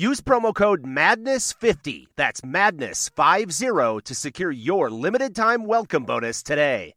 Use 0.00 0.22
promo 0.22 0.54
code 0.54 0.84
MADNESS50, 0.84 2.06
that's 2.16 2.40
MADNESS50, 2.40 4.02
to 4.04 4.14
secure 4.14 4.50
your 4.50 4.88
limited 4.88 5.36
time 5.36 5.66
welcome 5.66 6.04
bonus 6.04 6.42
today. 6.42 6.94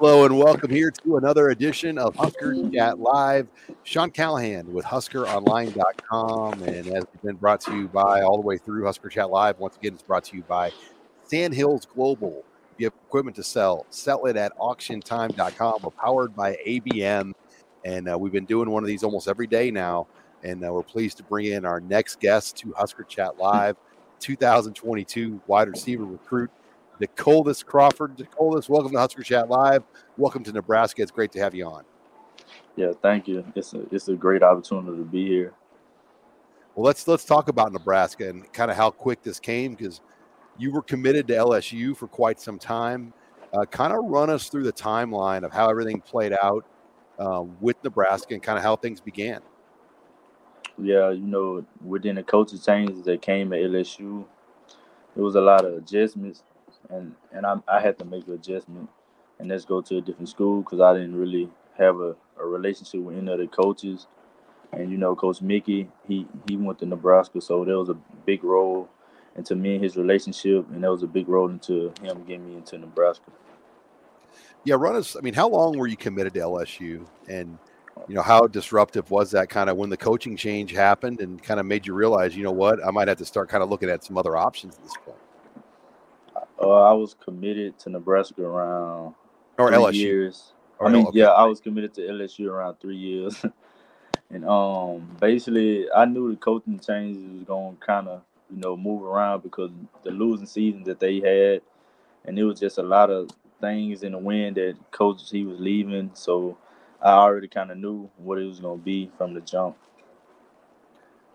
Hello 0.00 0.24
and 0.24 0.36
welcome 0.36 0.68
here 0.68 0.90
to 0.90 1.18
another 1.18 1.50
edition 1.50 1.96
of 1.96 2.16
Husker 2.16 2.56
Chat 2.72 2.98
Live. 2.98 3.46
Sean 3.84 4.10
Callahan 4.10 4.72
with 4.72 4.84
HuskerOnline.com, 4.84 6.60
and 6.64 6.88
as 6.88 7.04
it's 7.04 7.22
been 7.22 7.36
brought 7.36 7.60
to 7.60 7.76
you 7.76 7.86
by 7.86 8.22
all 8.22 8.34
the 8.34 8.44
way 8.44 8.58
through 8.58 8.84
Husker 8.84 9.10
Chat 9.10 9.30
Live. 9.30 9.60
Once 9.60 9.76
again, 9.76 9.94
it's 9.94 10.02
brought 10.02 10.24
to 10.24 10.36
you 10.36 10.42
by 10.42 10.72
Sandhills 11.22 11.86
Global. 11.86 12.44
If 12.72 12.80
you 12.80 12.86
have 12.86 12.94
equipment 13.06 13.36
to 13.36 13.44
sell, 13.44 13.86
sell 13.90 14.26
it 14.26 14.36
at 14.36 14.58
AuctionTime.com. 14.58 15.82
We're 15.84 15.90
powered 15.90 16.34
by 16.34 16.58
ABM, 16.66 17.34
and 17.84 18.10
uh, 18.10 18.18
we've 18.18 18.32
been 18.32 18.44
doing 18.44 18.70
one 18.70 18.82
of 18.82 18.88
these 18.88 19.04
almost 19.04 19.28
every 19.28 19.46
day 19.46 19.70
now. 19.70 20.08
And 20.44 20.64
uh, 20.64 20.72
we're 20.72 20.82
pleased 20.82 21.16
to 21.18 21.22
bring 21.24 21.46
in 21.46 21.64
our 21.64 21.80
next 21.80 22.20
guest 22.20 22.56
to 22.58 22.72
Husker 22.72 23.02
Chat 23.02 23.38
Live, 23.38 23.76
2022 24.20 25.40
wide 25.46 25.68
receiver 25.68 26.04
recruit 26.04 26.50
Decoldest 27.00 27.64
Crawford. 27.66 28.16
Decoldest, 28.16 28.68
welcome 28.68 28.92
to 28.92 28.98
Husker 28.98 29.22
Chat 29.22 29.48
Live. 29.48 29.82
Welcome 30.16 30.44
to 30.44 30.52
Nebraska. 30.52 31.02
It's 31.02 31.10
great 31.10 31.32
to 31.32 31.40
have 31.40 31.54
you 31.54 31.66
on. 31.66 31.84
Yeah, 32.76 32.92
thank 33.02 33.26
you. 33.26 33.44
It's 33.56 33.74
a 33.74 33.82
it's 33.92 34.08
a 34.08 34.14
great 34.14 34.42
opportunity 34.42 34.96
to 34.98 35.04
be 35.04 35.26
here. 35.26 35.52
Well, 36.74 36.84
let's 36.86 37.06
let's 37.08 37.24
talk 37.24 37.48
about 37.48 37.72
Nebraska 37.72 38.28
and 38.28 38.52
kind 38.52 38.70
of 38.70 38.76
how 38.76 38.90
quick 38.90 39.22
this 39.22 39.40
came 39.40 39.74
because 39.74 40.00
you 40.58 40.72
were 40.72 40.82
committed 40.82 41.26
to 41.28 41.34
LSU 41.34 41.96
for 41.96 42.06
quite 42.06 42.40
some 42.40 42.58
time. 42.58 43.12
Uh, 43.52 43.64
kind 43.64 43.92
of 43.92 44.04
run 44.04 44.30
us 44.30 44.48
through 44.48 44.64
the 44.64 44.72
timeline 44.72 45.42
of 45.42 45.52
how 45.52 45.70
everything 45.70 46.00
played 46.00 46.36
out 46.42 46.64
uh, 47.18 47.42
with 47.60 47.82
Nebraska 47.82 48.34
and 48.34 48.42
kind 48.42 48.58
of 48.58 48.62
how 48.62 48.76
things 48.76 49.00
began. 49.00 49.40
Yeah, 50.80 51.10
you 51.10 51.26
know, 51.26 51.64
within 51.84 52.16
the 52.16 52.22
coaching 52.22 52.58
changes 52.58 53.02
that 53.02 53.22
came 53.22 53.52
at 53.52 53.60
LSU, 53.60 54.24
there 55.14 55.24
was 55.24 55.34
a 55.34 55.40
lot 55.40 55.64
of 55.64 55.74
adjustments 55.74 56.42
and 56.90 57.14
and 57.32 57.46
I, 57.46 57.56
I 57.68 57.80
had 57.80 57.98
to 57.98 58.04
make 58.04 58.26
an 58.26 58.34
adjustment 58.34 58.88
and 59.38 59.48
let's 59.48 59.64
go 59.64 59.80
to 59.80 59.98
a 59.98 60.00
different 60.00 60.28
school 60.28 60.62
because 60.62 60.80
I 60.80 60.94
didn't 60.94 61.16
really 61.16 61.48
have 61.76 61.96
a, 61.96 62.16
a 62.38 62.44
relationship 62.46 63.00
with 63.00 63.16
any 63.16 63.32
of 63.32 63.38
the 63.38 63.46
coaches. 63.46 64.06
And 64.72 64.90
you 64.90 64.98
know, 64.98 65.14
Coach 65.14 65.40
Mickey, 65.40 65.88
he 66.06 66.26
he 66.46 66.56
went 66.56 66.78
to 66.80 66.86
Nebraska, 66.86 67.40
so 67.40 67.64
there 67.64 67.78
was 67.78 67.88
a 67.88 67.96
big 68.26 68.44
role 68.44 68.88
into 69.36 69.54
me 69.54 69.76
and 69.76 69.84
his 69.84 69.96
relationship, 69.96 70.68
and 70.70 70.82
that 70.84 70.90
was 70.90 71.02
a 71.02 71.06
big 71.06 71.28
role 71.28 71.48
into 71.48 71.92
him 72.02 72.24
getting 72.24 72.46
me 72.46 72.56
into 72.56 72.76
Nebraska. 72.76 73.30
Yeah, 74.64 74.74
run 74.74 74.96
us. 74.96 75.16
I 75.16 75.20
mean, 75.20 75.34
how 75.34 75.48
long 75.48 75.78
were 75.78 75.86
you 75.86 75.96
committed 75.96 76.34
to 76.34 76.40
LSU, 76.40 77.06
and 77.28 77.58
you 78.06 78.14
know 78.14 78.22
how 78.22 78.46
disruptive 78.46 79.10
was 79.10 79.30
that 79.32 79.48
kind 79.48 79.68
of 79.68 79.76
when 79.76 79.90
the 79.90 79.96
coaching 79.96 80.36
change 80.36 80.72
happened, 80.72 81.20
and 81.20 81.42
kind 81.42 81.58
of 81.58 81.66
made 81.66 81.86
you 81.86 81.94
realize, 81.94 82.36
you 82.36 82.44
know 82.44 82.52
what, 82.52 82.84
I 82.84 82.90
might 82.90 83.08
have 83.08 83.18
to 83.18 83.24
start 83.24 83.48
kind 83.48 83.62
of 83.62 83.70
looking 83.70 83.90
at 83.90 84.04
some 84.04 84.16
other 84.16 84.36
options 84.36 84.76
at 84.76 84.82
this 84.82 84.94
point. 85.04 85.18
Uh, 86.60 86.82
I 86.82 86.92
was 86.92 87.14
committed 87.14 87.78
to 87.80 87.90
Nebraska 87.90 88.42
around 88.42 89.14
or 89.58 89.68
three 89.68 89.78
LSU. 89.78 89.94
years. 89.94 90.52
Or 90.78 90.88
I 90.88 90.92
mean, 90.92 91.06
okay. 91.06 91.18
yeah, 91.20 91.28
I 91.28 91.44
was 91.44 91.60
committed 91.60 91.94
to 91.94 92.02
LSU 92.02 92.48
around 92.48 92.76
three 92.80 92.96
years, 92.96 93.44
and 94.30 94.44
um, 94.44 95.16
basically, 95.20 95.90
I 95.90 96.04
knew 96.04 96.30
the 96.30 96.36
coaching 96.36 96.78
changes 96.78 97.22
was 97.22 97.42
going 97.42 97.76
to 97.76 97.84
kind 97.84 98.08
of 98.08 98.22
you 98.50 98.58
know 98.58 98.76
move 98.76 99.02
around 99.02 99.42
because 99.42 99.70
the 100.04 100.10
losing 100.10 100.46
season 100.46 100.84
that 100.84 101.00
they 101.00 101.16
had, 101.16 101.62
and 102.24 102.38
it 102.38 102.44
was 102.44 102.60
just 102.60 102.78
a 102.78 102.82
lot 102.82 103.10
of 103.10 103.30
things 103.60 104.04
in 104.04 104.12
the 104.12 104.18
wind 104.18 104.56
that 104.56 104.76
coach 104.92 105.22
he 105.30 105.44
was 105.44 105.58
leaving. 105.58 106.10
So 106.14 106.56
I 107.02 107.12
already 107.12 107.48
kind 107.48 107.70
of 107.70 107.78
knew 107.78 108.10
what 108.16 108.38
it 108.38 108.44
was 108.44 108.60
going 108.60 108.78
to 108.78 108.84
be 108.84 109.10
from 109.16 109.34
the 109.34 109.40
jump. 109.40 109.76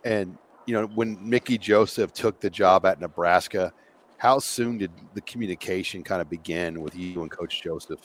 And 0.03 0.37
you 0.65 0.73
know, 0.73 0.87
when 0.87 1.17
Mickey 1.27 1.57
Joseph 1.57 2.13
took 2.13 2.39
the 2.39 2.49
job 2.49 2.85
at 2.85 2.99
Nebraska, 2.99 3.73
how 4.17 4.39
soon 4.39 4.77
did 4.77 4.91
the 5.13 5.21
communication 5.21 6.03
kind 6.03 6.21
of 6.21 6.29
begin 6.29 6.81
with 6.81 6.95
you 6.95 7.21
and 7.21 7.29
Coach 7.29 7.61
Joseph? 7.61 7.99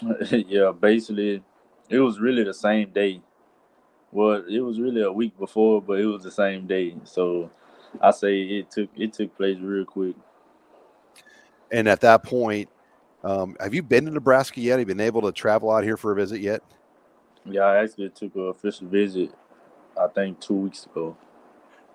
yeah, 0.30 0.72
basically, 0.78 1.42
it 1.88 1.98
was 1.98 2.20
really 2.20 2.44
the 2.44 2.54
same 2.54 2.90
day. 2.90 3.20
Well, 4.10 4.44
it 4.48 4.60
was 4.60 4.80
really 4.80 5.02
a 5.02 5.12
week 5.12 5.38
before, 5.38 5.82
but 5.82 6.00
it 6.00 6.06
was 6.06 6.22
the 6.22 6.30
same 6.30 6.66
day. 6.66 6.96
So 7.04 7.50
I 8.00 8.10
say 8.10 8.40
it 8.40 8.70
took 8.70 8.88
it 8.96 9.12
took 9.12 9.36
place 9.36 9.58
real 9.60 9.84
quick. 9.84 10.16
And 11.70 11.88
at 11.88 12.00
that 12.00 12.22
point, 12.22 12.70
um, 13.24 13.56
have 13.60 13.74
you 13.74 13.82
been 13.82 14.04
to 14.04 14.10
Nebraska 14.10 14.60
yet? 14.60 14.78
Have 14.78 14.80
you 14.80 14.94
been 14.94 15.00
able 15.00 15.22
to 15.22 15.32
travel 15.32 15.70
out 15.70 15.84
here 15.84 15.96
for 15.96 16.12
a 16.12 16.14
visit 16.14 16.40
yet? 16.40 16.62
Yeah, 17.44 17.62
I 17.62 17.82
actually 17.82 18.10
took 18.10 18.34
an 18.36 18.48
official 18.48 18.88
visit. 18.88 19.32
I 20.00 20.06
think 20.08 20.40
two 20.40 20.54
weeks 20.54 20.86
ago. 20.86 21.16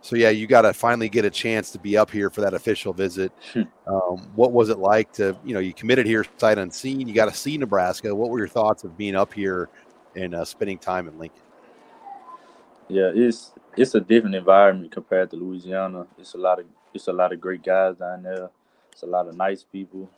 So 0.02 0.18
yeah, 0.18 0.30
you 0.30 0.48
got 0.48 0.64
to 0.64 0.74
finally 0.74 1.08
get 1.08 1.24
a 1.24 1.30
chance 1.30 1.72
to 1.72 1.80
be 1.80 1.96
up 1.96 2.12
here 2.12 2.30
for 2.30 2.42
that 2.42 2.54
official 2.54 2.92
visit. 2.92 3.32
um, 3.56 4.30
what 4.36 4.52
was 4.52 4.68
it 4.68 4.78
like 4.78 5.14
to, 5.14 5.38
you 5.46 5.54
know, 5.54 5.62
you 5.62 5.74
committed 5.74 6.06
here 6.06 6.26
sight 6.38 6.58
unseen. 6.58 7.08
You 7.08 7.14
got 7.14 7.30
to 7.30 7.36
see 7.36 7.58
Nebraska. 7.58 8.14
What 8.14 8.30
were 8.30 8.40
your 8.40 8.50
thoughts 8.50 8.84
of 8.84 8.98
being 8.98 9.16
up 9.16 9.34
here 9.34 9.70
and 10.18 10.36
uh, 10.36 10.44
spending 10.44 10.78
time 10.78 11.08
in 11.08 11.18
Lincoln? 11.18 11.42
Yeah, 12.90 13.12
it's 13.16 13.54
it's 13.78 13.96
a 13.96 14.02
different 14.02 14.36
environment 14.36 14.92
compared 14.92 15.32
to 15.32 15.38
Louisiana. 15.38 16.06
It's 16.18 16.34
a 16.34 16.38
lot 16.38 16.60
of 16.60 16.66
it's 16.94 17.08
a 17.08 17.14
lot 17.14 17.32
of 17.32 17.40
great 17.40 17.64
guys 17.64 17.96
down 17.96 18.24
there. 18.24 18.50
It's 18.92 19.04
a 19.04 19.08
lot 19.08 19.28
of 19.28 19.36
nice 19.36 19.64
people, 19.64 20.10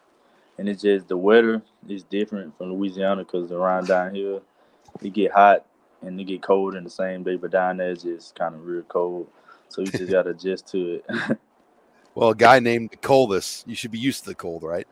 and 0.57 0.69
it's 0.69 0.81
just 0.81 1.07
the 1.07 1.17
weather 1.17 1.61
is 1.87 2.03
different 2.03 2.57
from 2.57 2.73
Louisiana 2.73 3.23
because 3.23 3.51
around 3.51 3.87
down 3.87 4.15
here 4.15 4.41
it 5.01 5.13
get 5.13 5.31
hot 5.31 5.65
and 6.01 6.19
it 6.19 6.23
get 6.25 6.41
cold 6.41 6.75
in 6.75 6.83
the 6.83 6.89
same 6.89 7.23
day, 7.23 7.35
but 7.35 7.51
down 7.51 7.77
there 7.77 7.91
it's 7.91 8.03
just 8.03 8.35
kind 8.35 8.55
of 8.55 8.65
real 8.65 8.83
cold. 8.83 9.27
So 9.69 9.81
you 9.81 9.87
just 9.87 10.11
got 10.11 10.23
to 10.23 10.29
adjust 10.29 10.67
to 10.69 10.95
it. 10.95 11.05
well, 12.15 12.29
a 12.29 12.35
guy 12.35 12.59
named 12.59 12.91
the 12.91 12.97
coldest, 12.97 13.67
you 13.67 13.75
should 13.75 13.91
be 13.91 13.99
used 13.99 14.23
to 14.23 14.29
the 14.29 14.35
cold, 14.35 14.63
right? 14.63 14.87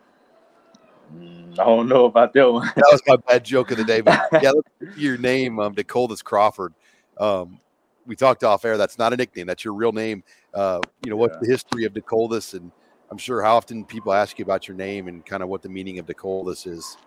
Mm, 1.15 1.53
I 1.59 1.65
don't 1.65 1.87
know 1.87 2.05
about 2.05 2.33
that 2.33 2.51
one. 2.51 2.71
that 2.75 2.89
was 2.91 3.01
my 3.07 3.15
bad 3.15 3.43
joke 3.43 3.71
of 3.71 3.77
the 3.77 3.83
day. 3.83 4.01
But 4.01 4.19
yeah, 4.41 4.51
your 4.95 5.17
name, 5.17 5.59
um, 5.59 5.73
the 5.73 5.83
Crawford. 5.83 6.73
Um, 7.17 7.59
we 8.05 8.15
talked 8.15 8.43
off 8.43 8.65
air. 8.65 8.77
That's 8.77 8.97
not 8.97 9.13
a 9.13 9.17
nickname. 9.17 9.47
That's 9.47 9.63
your 9.63 9.73
real 9.73 9.91
name. 9.91 10.23
Uh, 10.53 10.81
you 11.03 11.09
know, 11.09 11.15
what's 11.15 11.35
Yeah. 11.35 11.41
the 11.41 11.51
history 11.51 11.85
of 11.85 11.93
DeColdest? 11.93 12.55
And 12.55 12.71
I'm 13.13 13.19
sure 13.19 13.43
how 13.43 13.57
often 13.57 13.85
people 13.85 14.11
ask 14.11 14.39
you 14.39 14.43
about 14.43 14.67
your 14.67 14.75
name 14.75 15.07
and 15.07 15.23
kind 15.23 15.43
of 15.43 15.49
what 15.49 15.61
the 15.61 15.69
meaning 15.69 15.99
of 15.99 16.07
DeColdest 16.07 16.65
is. 16.65 16.97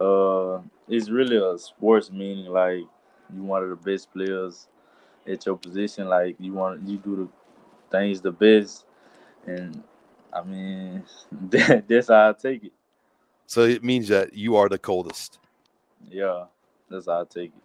Uh, 0.00 0.62
it's 0.88 1.10
really 1.10 1.36
a 1.36 1.58
sports 1.58 2.10
meaning. 2.10 2.46
Like 2.46 2.78
you 3.34 3.42
one 3.42 3.62
of 3.62 3.68
the 3.68 3.76
best 3.76 4.10
players 4.14 4.68
at 5.26 5.44
your 5.44 5.58
position. 5.58 6.08
Like 6.08 6.36
you 6.40 6.54
want 6.54 6.88
you 6.88 6.96
do 6.96 7.16
the 7.16 7.28
things 7.94 8.22
the 8.22 8.32
best, 8.32 8.86
and 9.46 9.82
I 10.32 10.42
mean 10.42 11.04
that, 11.50 11.86
that's 11.86 12.08
how 12.08 12.30
I 12.30 12.32
take 12.32 12.64
it. 12.64 12.72
So 13.46 13.64
it 13.64 13.84
means 13.84 14.08
that 14.08 14.32
you 14.32 14.56
are 14.56 14.70
the 14.70 14.78
coldest. 14.78 15.38
Yeah, 16.08 16.46
that's 16.88 17.08
how 17.08 17.20
I 17.20 17.24
take 17.24 17.52
it. 17.54 17.61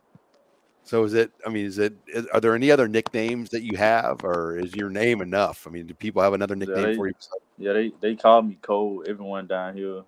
So 0.88 1.04
is 1.04 1.13
it? 1.13 1.31
I 1.45 1.50
mean, 1.50 1.66
is 1.66 1.80
it? 1.80 1.94
Is, 2.07 2.28
are 2.28 2.39
there 2.39 2.56
any 2.56 2.72
other 2.72 2.88
nicknames 2.88 3.50
that 3.50 3.62
you 3.62 3.75
have, 3.75 4.24
or 4.24 4.57
is 4.57 4.74
your 4.74 4.89
name 4.89 5.22
enough? 5.22 5.68
I 5.68 5.69
mean, 5.69 5.86
do 5.86 5.94
people 5.94 6.22
have 6.22 6.31
another 6.31 6.56
nickname 6.56 6.84
they- 6.84 6.95
for 6.95 7.07
you? 7.07 7.13
Yeah, 7.57 7.74
they 7.74 7.92
they 8.00 8.16
call 8.16 8.42
me 8.42 8.57
cold. 8.62 9.07
Everyone 9.10 9.48
down 9.48 9.75
here 9.75 10.04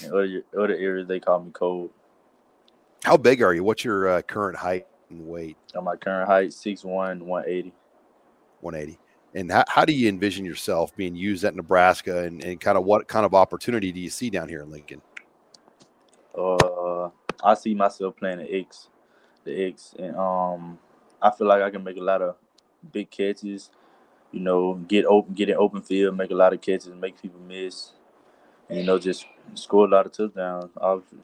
in 0.00 0.12
other 0.12 0.42
other 0.56 0.76
areas 0.76 1.08
they 1.08 1.18
call 1.18 1.42
me 1.42 1.50
cold. 1.52 1.90
How 3.02 3.16
big 3.16 3.42
are 3.42 3.52
you? 3.52 3.64
What's 3.64 3.84
your 3.84 4.08
uh, 4.08 4.22
current 4.22 4.56
height 4.56 4.86
and 5.10 5.26
weight? 5.26 5.56
On 5.74 5.82
my 5.82 5.96
current 5.96 6.28
height, 6.28 6.50
6'1", 6.50 6.84
180. 6.84 7.72
180. 8.60 8.98
And 9.34 9.50
how, 9.50 9.64
how 9.66 9.84
do 9.84 9.92
you 9.92 10.08
envision 10.08 10.44
yourself 10.44 10.94
being 10.94 11.16
used 11.16 11.42
at 11.42 11.56
Nebraska, 11.56 12.24
and, 12.24 12.44
and 12.44 12.60
kind 12.60 12.78
of 12.78 12.84
what 12.84 13.08
kind 13.08 13.26
of 13.26 13.34
opportunity 13.34 13.90
do 13.90 13.98
you 13.98 14.10
see 14.10 14.30
down 14.30 14.48
here 14.48 14.62
in 14.62 14.70
Lincoln? 14.70 15.02
Uh, 16.38 17.08
I 17.42 17.54
see 17.54 17.74
myself 17.74 18.16
playing 18.16 18.38
the 18.38 18.54
X, 18.54 18.88
the 19.44 19.66
X, 19.66 19.94
and 19.98 20.16
um, 20.16 20.78
I 21.20 21.30
feel 21.30 21.46
like 21.46 21.62
I 21.62 21.70
can 21.70 21.84
make 21.84 21.96
a 21.96 22.02
lot 22.02 22.22
of 22.22 22.36
big 22.92 23.10
catches. 23.10 23.70
You 24.30 24.40
know, 24.40 24.74
get 24.74 25.04
open, 25.04 25.34
get 25.34 25.50
in 25.50 25.56
open 25.56 25.82
field, 25.82 26.16
make 26.16 26.30
a 26.30 26.34
lot 26.34 26.52
of 26.52 26.60
catches, 26.60 26.88
make 26.88 27.20
people 27.20 27.40
miss. 27.40 27.92
And, 28.68 28.78
you 28.78 28.84
know, 28.84 28.98
just 28.98 29.26
score 29.54 29.84
a 29.86 29.88
lot 29.90 30.06
of 30.06 30.12
touchdowns. 30.12 30.70
Obviously. 30.78 31.18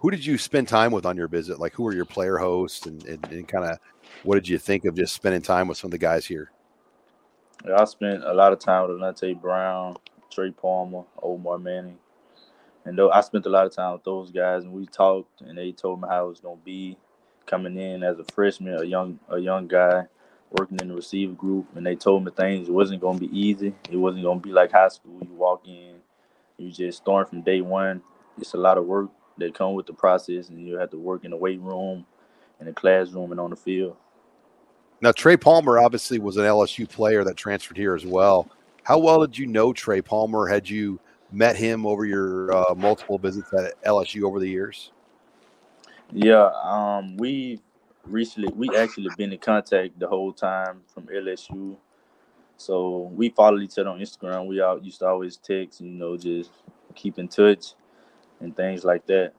Who 0.00 0.10
did 0.10 0.24
you 0.24 0.36
spend 0.38 0.66
time 0.66 0.90
with 0.92 1.06
on 1.06 1.16
your 1.16 1.28
visit? 1.28 1.60
Like, 1.60 1.74
who 1.74 1.84
were 1.84 1.94
your 1.94 2.06
player 2.06 2.38
hosts, 2.38 2.86
and, 2.86 3.04
and, 3.04 3.24
and 3.30 3.46
kind 3.46 3.66
of 3.66 3.78
what 4.24 4.34
did 4.34 4.48
you 4.48 4.58
think 4.58 4.84
of 4.84 4.96
just 4.96 5.14
spending 5.14 5.42
time 5.42 5.68
with 5.68 5.78
some 5.78 5.88
of 5.88 5.92
the 5.92 5.98
guys 5.98 6.26
here? 6.26 6.50
Yeah, 7.66 7.80
I 7.80 7.84
spent 7.84 8.24
a 8.24 8.32
lot 8.32 8.52
of 8.52 8.58
time 8.58 8.88
with 8.88 8.98
Alante 8.98 9.38
Brown, 9.40 9.96
Trey 10.30 10.50
Palmer, 10.50 11.04
Omar 11.22 11.58
Manning, 11.58 11.98
and 12.84 12.98
though 12.98 13.10
I 13.10 13.20
spent 13.20 13.46
a 13.46 13.50
lot 13.50 13.66
of 13.66 13.74
time 13.74 13.92
with 13.92 14.04
those 14.04 14.30
guys, 14.30 14.64
and 14.64 14.72
we 14.72 14.86
talked, 14.86 15.40
and 15.42 15.56
they 15.56 15.72
told 15.72 16.00
me 16.00 16.08
how 16.08 16.26
it 16.26 16.28
was 16.28 16.40
gonna 16.40 16.56
be 16.64 16.96
coming 17.46 17.76
in 17.76 18.02
as 18.02 18.18
a 18.18 18.24
freshman, 18.32 18.74
a 18.74 18.84
young 18.84 19.18
a 19.28 19.38
young 19.38 19.66
guy 19.66 20.04
working 20.52 20.78
in 20.80 20.88
the 20.88 20.94
receiver 20.94 21.34
group, 21.34 21.66
and 21.76 21.86
they 21.86 21.94
told 21.94 22.24
me 22.24 22.30
things 22.32 22.68
it 22.68 22.72
wasn't 22.72 23.00
gonna 23.00 23.18
be 23.18 23.38
easy. 23.38 23.74
It 23.90 23.96
wasn't 23.96 24.24
gonna 24.24 24.40
be 24.40 24.52
like 24.52 24.72
high 24.72 24.88
school. 24.88 25.18
You 25.22 25.34
walk 25.34 25.66
in, 25.66 25.96
you 26.58 26.70
just 26.70 26.98
start 26.98 27.28
from 27.28 27.42
day 27.42 27.60
one. 27.60 28.02
It's 28.38 28.54
a 28.54 28.58
lot 28.58 28.78
of 28.78 28.86
work 28.86 29.10
that 29.38 29.54
come 29.54 29.74
with 29.74 29.86
the 29.86 29.92
process, 29.92 30.48
and 30.48 30.66
you 30.66 30.76
have 30.76 30.90
to 30.90 30.98
work 30.98 31.24
in 31.24 31.30
the 31.30 31.36
weight 31.36 31.60
room, 31.60 32.06
in 32.60 32.66
the 32.66 32.72
classroom, 32.72 33.30
and 33.30 33.40
on 33.40 33.50
the 33.50 33.56
field. 33.56 33.96
Now, 35.00 35.12
Trey 35.12 35.36
Palmer 35.36 35.78
obviously 35.78 36.18
was 36.18 36.36
an 36.36 36.44
LSU 36.44 36.88
player 36.88 37.24
that 37.24 37.36
transferred 37.36 37.78
here 37.78 37.94
as 37.94 38.04
well. 38.04 38.48
How 38.82 38.98
well 38.98 39.20
did 39.20 39.38
you 39.38 39.46
know 39.46 39.72
Trey 39.72 40.02
Palmer? 40.02 40.46
Had 40.46 40.68
you 40.68 41.00
met 41.32 41.56
him 41.56 41.86
over 41.86 42.04
your 42.04 42.52
uh, 42.54 42.74
multiple 42.74 43.18
visits 43.18 43.52
at 43.52 43.82
LSU 43.84 44.22
over 44.24 44.40
the 44.40 44.48
years? 44.48 44.92
Yeah, 46.12 46.50
um, 46.62 47.16
we 47.16 47.60
recently 48.04 48.52
we 48.54 48.76
actually 48.76 49.08
been 49.16 49.32
in 49.32 49.38
contact 49.38 49.98
the 49.98 50.08
whole 50.08 50.32
time 50.32 50.82
from 50.92 51.06
LSU. 51.06 51.76
So 52.56 53.10
we 53.14 53.30
followed 53.30 53.62
each 53.62 53.78
other 53.78 53.88
on 53.88 54.00
Instagram. 54.00 54.46
We 54.46 54.60
all 54.60 54.82
used 54.82 54.98
to 54.98 55.06
always 55.06 55.36
text, 55.36 55.80
you 55.80 55.88
know, 55.88 56.16
just 56.16 56.50
keep 56.94 57.18
in 57.18 57.28
touch 57.28 57.74
and 58.40 58.54
things 58.54 58.84
like 58.84 59.06
that. 59.06 59.32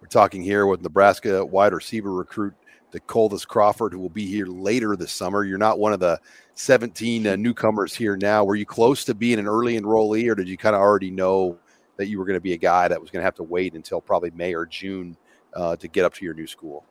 We're 0.00 0.08
talking 0.08 0.42
here 0.42 0.66
with 0.66 0.82
Nebraska 0.82 1.44
wide 1.44 1.72
receiver 1.72 2.12
recruit 2.12 2.54
DeColdest 2.92 3.46
Crawford, 3.48 3.92
who 3.92 3.98
will 3.98 4.08
be 4.08 4.26
here 4.26 4.46
later 4.46 4.96
this 4.96 5.12
summer. 5.12 5.44
You're 5.44 5.58
not 5.58 5.78
one 5.78 5.92
of 5.92 6.00
the 6.00 6.20
17 6.54 7.26
uh, 7.26 7.36
newcomers 7.36 7.94
here 7.94 8.16
now. 8.16 8.44
Were 8.44 8.56
you 8.56 8.66
close 8.66 9.04
to 9.04 9.14
being 9.14 9.38
an 9.38 9.46
early 9.46 9.78
enrollee, 9.78 10.30
or 10.30 10.34
did 10.34 10.48
you 10.48 10.56
kind 10.56 10.74
of 10.74 10.80
already 10.80 11.10
know 11.10 11.58
that 11.96 12.06
you 12.06 12.18
were 12.18 12.24
going 12.24 12.36
to 12.36 12.40
be 12.40 12.52
a 12.52 12.58
guy 12.58 12.88
that 12.88 13.00
was 13.00 13.10
going 13.10 13.20
to 13.20 13.24
have 13.24 13.34
to 13.36 13.42
wait 13.42 13.74
until 13.74 14.00
probably 14.00 14.30
May 14.30 14.54
or 14.54 14.66
June 14.66 15.16
uh, 15.54 15.76
to 15.76 15.88
get 15.88 16.04
up 16.04 16.14
to 16.14 16.24
your 16.24 16.34
new 16.34 16.46
school? 16.46 16.84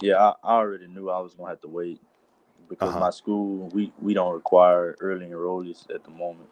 Yeah, 0.00 0.16
I, 0.16 0.34
I 0.42 0.54
already 0.54 0.86
knew 0.86 1.10
I 1.10 1.20
was 1.20 1.34
going 1.34 1.48
to 1.48 1.52
have 1.52 1.60
to 1.62 1.68
wait 1.68 2.00
because 2.68 2.90
uh-huh. 2.90 3.00
my 3.00 3.10
school 3.10 3.68
we 3.68 3.92
we 4.00 4.14
don't 4.14 4.32
require 4.32 4.96
early 5.00 5.26
enrollees 5.26 5.90
at 5.94 6.04
the 6.04 6.10
moment. 6.10 6.48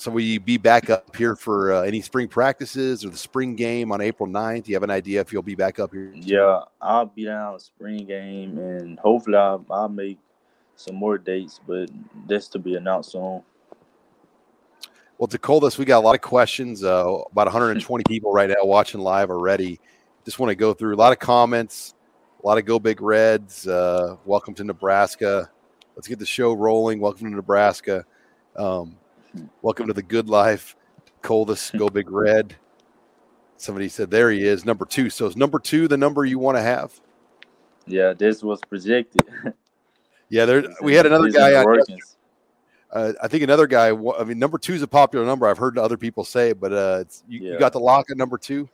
So 0.00 0.10
will 0.10 0.22
you 0.22 0.40
be 0.40 0.56
back 0.56 0.88
up 0.88 1.14
here 1.14 1.36
for 1.36 1.74
uh, 1.74 1.82
any 1.82 2.00
spring 2.00 2.26
practices 2.26 3.04
or 3.04 3.10
the 3.10 3.18
spring 3.18 3.54
game 3.54 3.92
on 3.92 4.00
April 4.00 4.26
9th? 4.26 4.64
Do 4.64 4.70
you 4.70 4.76
have 4.76 4.82
an 4.82 4.90
idea 4.90 5.20
if 5.20 5.30
you'll 5.30 5.42
be 5.42 5.54
back 5.54 5.78
up 5.78 5.92
here? 5.92 6.10
Yeah, 6.14 6.62
I'll 6.80 7.04
be 7.04 7.26
down 7.26 7.48
on 7.48 7.54
the 7.54 7.60
spring 7.60 8.06
game 8.06 8.56
and 8.56 8.98
hopefully 8.98 9.36
I'll, 9.36 9.62
I'll 9.70 9.90
make 9.90 10.18
some 10.74 10.96
more 10.96 11.18
dates, 11.18 11.60
but 11.66 11.90
that's 12.26 12.48
to 12.48 12.58
be 12.58 12.76
announced 12.76 13.12
soon. 13.12 13.42
Well, 15.18 15.28
DeColdest, 15.28 15.76
we 15.76 15.84
got 15.84 15.98
a 15.98 16.06
lot 16.06 16.14
of 16.14 16.22
questions. 16.22 16.82
Uh, 16.82 17.18
about 17.30 17.48
120 17.48 18.02
people 18.08 18.32
right 18.32 18.48
now 18.48 18.64
watching 18.64 19.02
live 19.02 19.28
already. 19.28 19.80
Just 20.24 20.38
want 20.38 20.48
to 20.48 20.54
go 20.54 20.72
through 20.72 20.94
a 20.94 20.96
lot 20.96 21.12
of 21.12 21.18
comments, 21.18 21.94
a 22.42 22.46
lot 22.46 22.56
of 22.56 22.64
Go 22.64 22.78
Big 22.78 23.02
Reds. 23.02 23.68
Uh, 23.68 24.16
welcome 24.24 24.54
to 24.54 24.64
Nebraska. 24.64 25.50
Let's 25.94 26.08
get 26.08 26.18
the 26.18 26.24
show 26.24 26.54
rolling. 26.54 27.00
Welcome 27.00 27.28
to 27.28 27.36
Nebraska. 27.36 28.06
Um, 28.56 28.96
welcome 29.62 29.86
to 29.86 29.92
the 29.92 30.02
good 30.02 30.28
life. 30.28 30.76
Coldest, 31.22 31.76
Go 31.76 31.88
Big 31.88 32.10
Red. 32.10 32.56
Somebody 33.56 33.88
said 33.88 34.10
there 34.10 34.30
he 34.30 34.42
is, 34.42 34.64
number 34.64 34.84
two. 34.84 35.10
So 35.10 35.26
is 35.26 35.36
number 35.36 35.58
two 35.58 35.86
the 35.86 35.96
number 35.96 36.24
you 36.24 36.38
want 36.38 36.56
to 36.56 36.62
have? 36.62 36.98
Yeah, 37.86 38.14
this 38.14 38.42
was 38.42 38.60
projected. 38.68 39.22
yeah, 40.28 40.44
there 40.46 40.64
we 40.82 40.94
had 40.94 41.06
another 41.06 41.30
guy 41.30 41.54
on. 41.54 41.82
Uh, 42.90 43.12
I 43.22 43.28
think 43.28 43.42
another 43.42 43.66
guy. 43.66 43.90
I 43.90 44.24
mean, 44.24 44.38
number 44.38 44.58
two 44.58 44.72
is 44.72 44.82
a 44.82 44.88
popular 44.88 45.26
number. 45.26 45.46
I've 45.46 45.58
heard 45.58 45.78
other 45.78 45.96
people 45.96 46.24
say 46.24 46.52
but 46.52 46.72
uh, 46.72 47.04
you, 47.28 47.40
yeah. 47.40 47.52
you, 47.52 47.58
got 47.58 47.72
the 47.72 47.80
lock 47.80 48.10
at 48.10 48.16
number 48.16 48.38
two. 48.38 48.68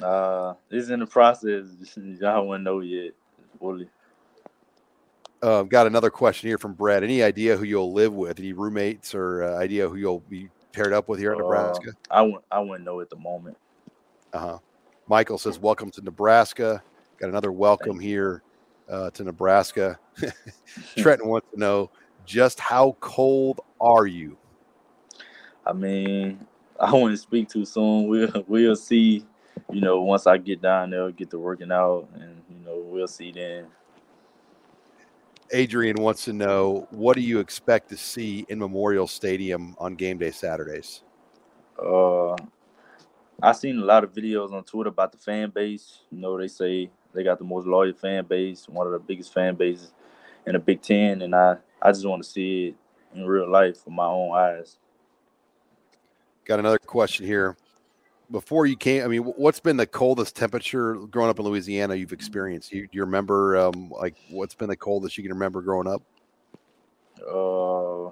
Uh, 0.00 0.54
it's 0.70 0.88
in 0.88 1.00
the 1.00 1.06
process. 1.06 1.66
Y'all 1.96 2.46
wouldn't 2.48 2.64
know 2.64 2.80
yet 2.80 3.12
fully. 3.58 3.88
Uh, 5.42 5.62
got 5.62 5.86
another 5.86 6.10
question 6.10 6.48
here 6.48 6.58
from 6.58 6.74
Brad. 6.74 7.02
Any 7.02 7.22
idea 7.22 7.56
who 7.56 7.64
you'll 7.64 7.92
live 7.92 8.12
with? 8.12 8.38
Any 8.38 8.52
roommates 8.52 9.14
or 9.14 9.42
uh, 9.42 9.56
idea 9.56 9.88
who 9.88 9.96
you'll 9.96 10.20
be 10.28 10.50
paired 10.72 10.92
up 10.92 11.08
with 11.08 11.18
here 11.18 11.32
in 11.32 11.40
uh, 11.40 11.42
Nebraska? 11.44 11.92
I 12.10 12.22
wouldn't. 12.22 12.44
I 12.50 12.60
wouldn't 12.60 12.84
know 12.84 13.00
at 13.00 13.08
the 13.08 13.16
moment. 13.16 13.56
Uh 14.34 14.38
huh. 14.38 14.58
Michael 15.08 15.38
says, 15.38 15.58
"Welcome 15.58 15.90
to 15.92 16.02
Nebraska." 16.02 16.82
Got 17.18 17.30
another 17.30 17.52
welcome 17.52 17.98
here 17.98 18.42
uh, 18.88 19.10
to 19.10 19.24
Nebraska. 19.24 19.98
Trenton 20.98 21.28
wants 21.28 21.48
to 21.52 21.58
know 21.58 21.90
just 22.26 22.60
how 22.60 22.96
cold 23.00 23.60
are 23.80 24.06
you? 24.06 24.36
I 25.66 25.72
mean, 25.72 26.46
I 26.80 26.92
wouldn't 26.92 27.18
speak 27.18 27.48
too 27.48 27.64
soon. 27.64 28.08
We'll 28.08 28.44
we'll 28.46 28.76
see. 28.76 29.24
You 29.70 29.80
know, 29.80 30.02
once 30.02 30.26
I 30.26 30.36
get 30.36 30.60
down 30.60 30.90
there, 30.90 31.10
get 31.12 31.30
to 31.30 31.38
working 31.38 31.72
out, 31.72 32.08
and 32.14 32.42
you 32.50 32.64
know, 32.64 32.82
we'll 32.84 33.06
see 33.06 33.32
then. 33.32 33.66
Adrian 35.52 35.96
wants 36.00 36.24
to 36.24 36.32
know 36.32 36.86
what 36.90 37.16
do 37.16 37.22
you 37.22 37.40
expect 37.40 37.88
to 37.90 37.96
see 37.96 38.46
in 38.48 38.58
Memorial 38.58 39.06
Stadium 39.06 39.74
on 39.78 39.94
game 39.94 40.18
day 40.18 40.30
Saturdays? 40.30 41.02
Uh, 41.82 42.34
I've 43.42 43.56
seen 43.56 43.78
a 43.78 43.84
lot 43.84 44.04
of 44.04 44.12
videos 44.12 44.52
on 44.52 44.64
Twitter 44.64 44.90
about 44.90 45.12
the 45.12 45.18
fan 45.18 45.50
base. 45.50 46.00
You 46.10 46.18
know, 46.18 46.38
they 46.38 46.48
say 46.48 46.90
they 47.14 47.24
got 47.24 47.38
the 47.38 47.44
most 47.44 47.66
loyal 47.66 47.92
fan 47.92 48.24
base, 48.26 48.68
one 48.68 48.86
of 48.86 48.92
the 48.92 48.98
biggest 48.98 49.32
fan 49.32 49.54
bases 49.54 49.92
in 50.46 50.52
the 50.52 50.58
Big 50.58 50.82
Ten, 50.82 51.22
and 51.22 51.34
I 51.34 51.56
I 51.82 51.92
just 51.92 52.06
want 52.06 52.22
to 52.22 52.28
see 52.28 52.68
it 52.68 52.74
in 53.14 53.26
real 53.26 53.50
life 53.50 53.84
with 53.84 53.94
my 53.94 54.06
own 54.06 54.36
eyes. 54.36 54.76
Got 56.44 56.58
another 56.60 56.78
question 56.78 57.26
here. 57.26 57.56
Before 58.30 58.64
you 58.66 58.76
came, 58.76 59.02
I 59.04 59.08
mean, 59.08 59.22
what's 59.22 59.58
been 59.58 59.76
the 59.76 59.86
coldest 59.86 60.36
temperature 60.36 60.94
growing 60.94 61.30
up 61.30 61.38
in 61.40 61.44
Louisiana 61.44 61.96
you've 61.96 62.12
experienced? 62.12 62.72
You, 62.72 62.82
do 62.82 62.90
you 62.92 63.00
remember, 63.02 63.56
um, 63.56 63.90
like, 63.90 64.14
what's 64.30 64.54
been 64.54 64.68
the 64.68 64.76
coldest 64.76 65.18
you 65.18 65.24
can 65.24 65.32
remember 65.32 65.62
growing 65.62 65.88
up? 65.88 66.02
Uh, 67.20 68.06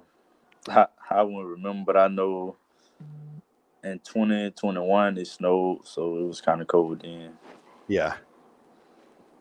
I, 0.69 0.87
I 1.11 1.23
won't 1.23 1.47
remember, 1.47 1.93
but 1.93 2.01
I 2.01 2.09
know 2.09 2.57
in 3.85 4.01
2021 4.01 5.19
it 5.19 5.27
snowed, 5.27 5.87
so 5.87 6.19
it 6.19 6.25
was 6.25 6.41
kind 6.41 6.61
of 6.61 6.67
cold 6.67 7.01
then. 7.03 7.33
Yeah. 7.87 8.15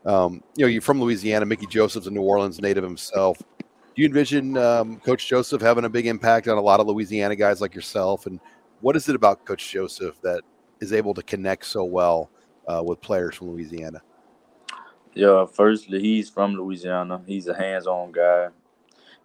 Um, 0.06 0.44
you 0.56 0.66
know, 0.66 0.70
you're 0.70 0.82
from 0.82 1.02
Louisiana. 1.02 1.46
Mickey 1.46 1.66
Joseph's 1.66 2.08
a 2.08 2.12
New 2.12 2.22
Orleans 2.22 2.62
native 2.62 2.84
himself. 2.84 3.38
Do 3.38 4.04
you 4.04 4.06
envision 4.06 4.56
um, 4.58 5.00
Coach 5.00 5.28
Joseph 5.28 5.62
having 5.62 5.86
a 5.86 5.90
big 5.90 6.06
impact 6.06 6.48
on 6.48 6.58
a 6.58 6.62
lot 6.62 6.80
of 6.80 6.88
Louisiana 6.88 7.36
guys 7.36 7.62
like 7.62 7.74
yourself? 7.74 8.26
And 8.26 8.40
what 8.82 8.96
is 8.96 9.10
it 9.10 9.16
about 9.16 9.44
Coach 9.44 9.70
Joseph 9.72 10.22
that 10.22 10.44
is 10.80 10.94
able 10.94 11.14
to 11.14 11.24
connect 11.24 11.66
so 11.66 11.84
well 11.84 12.30
uh, 12.68 12.82
with 12.86 13.02
players 13.02 13.36
from 13.36 13.50
Louisiana? 13.50 14.02
Yeah, 15.14 15.46
firstly, 15.46 16.00
he's 16.00 16.30
from 16.30 16.54
Louisiana. 16.54 17.22
He's 17.26 17.48
a 17.48 17.56
hands-on 17.56 18.12
guy. 18.12 18.50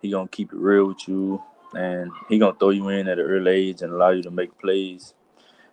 He 0.01 0.11
gonna 0.11 0.29
keep 0.29 0.53
it 0.53 0.59
real 0.59 0.89
with 0.89 1.07
you, 1.07 1.43
and 1.75 2.11
he 2.29 2.39
gonna 2.39 2.57
throw 2.59 2.71
you 2.71 2.89
in 2.89 3.09
at 3.09 3.19
an 3.19 3.27
early 3.27 3.51
age 3.51 3.83
and 3.83 3.93
allow 3.93 4.11
you 4.11 4.23
to 4.23 4.31
make 4.31 4.59
plays. 4.59 5.15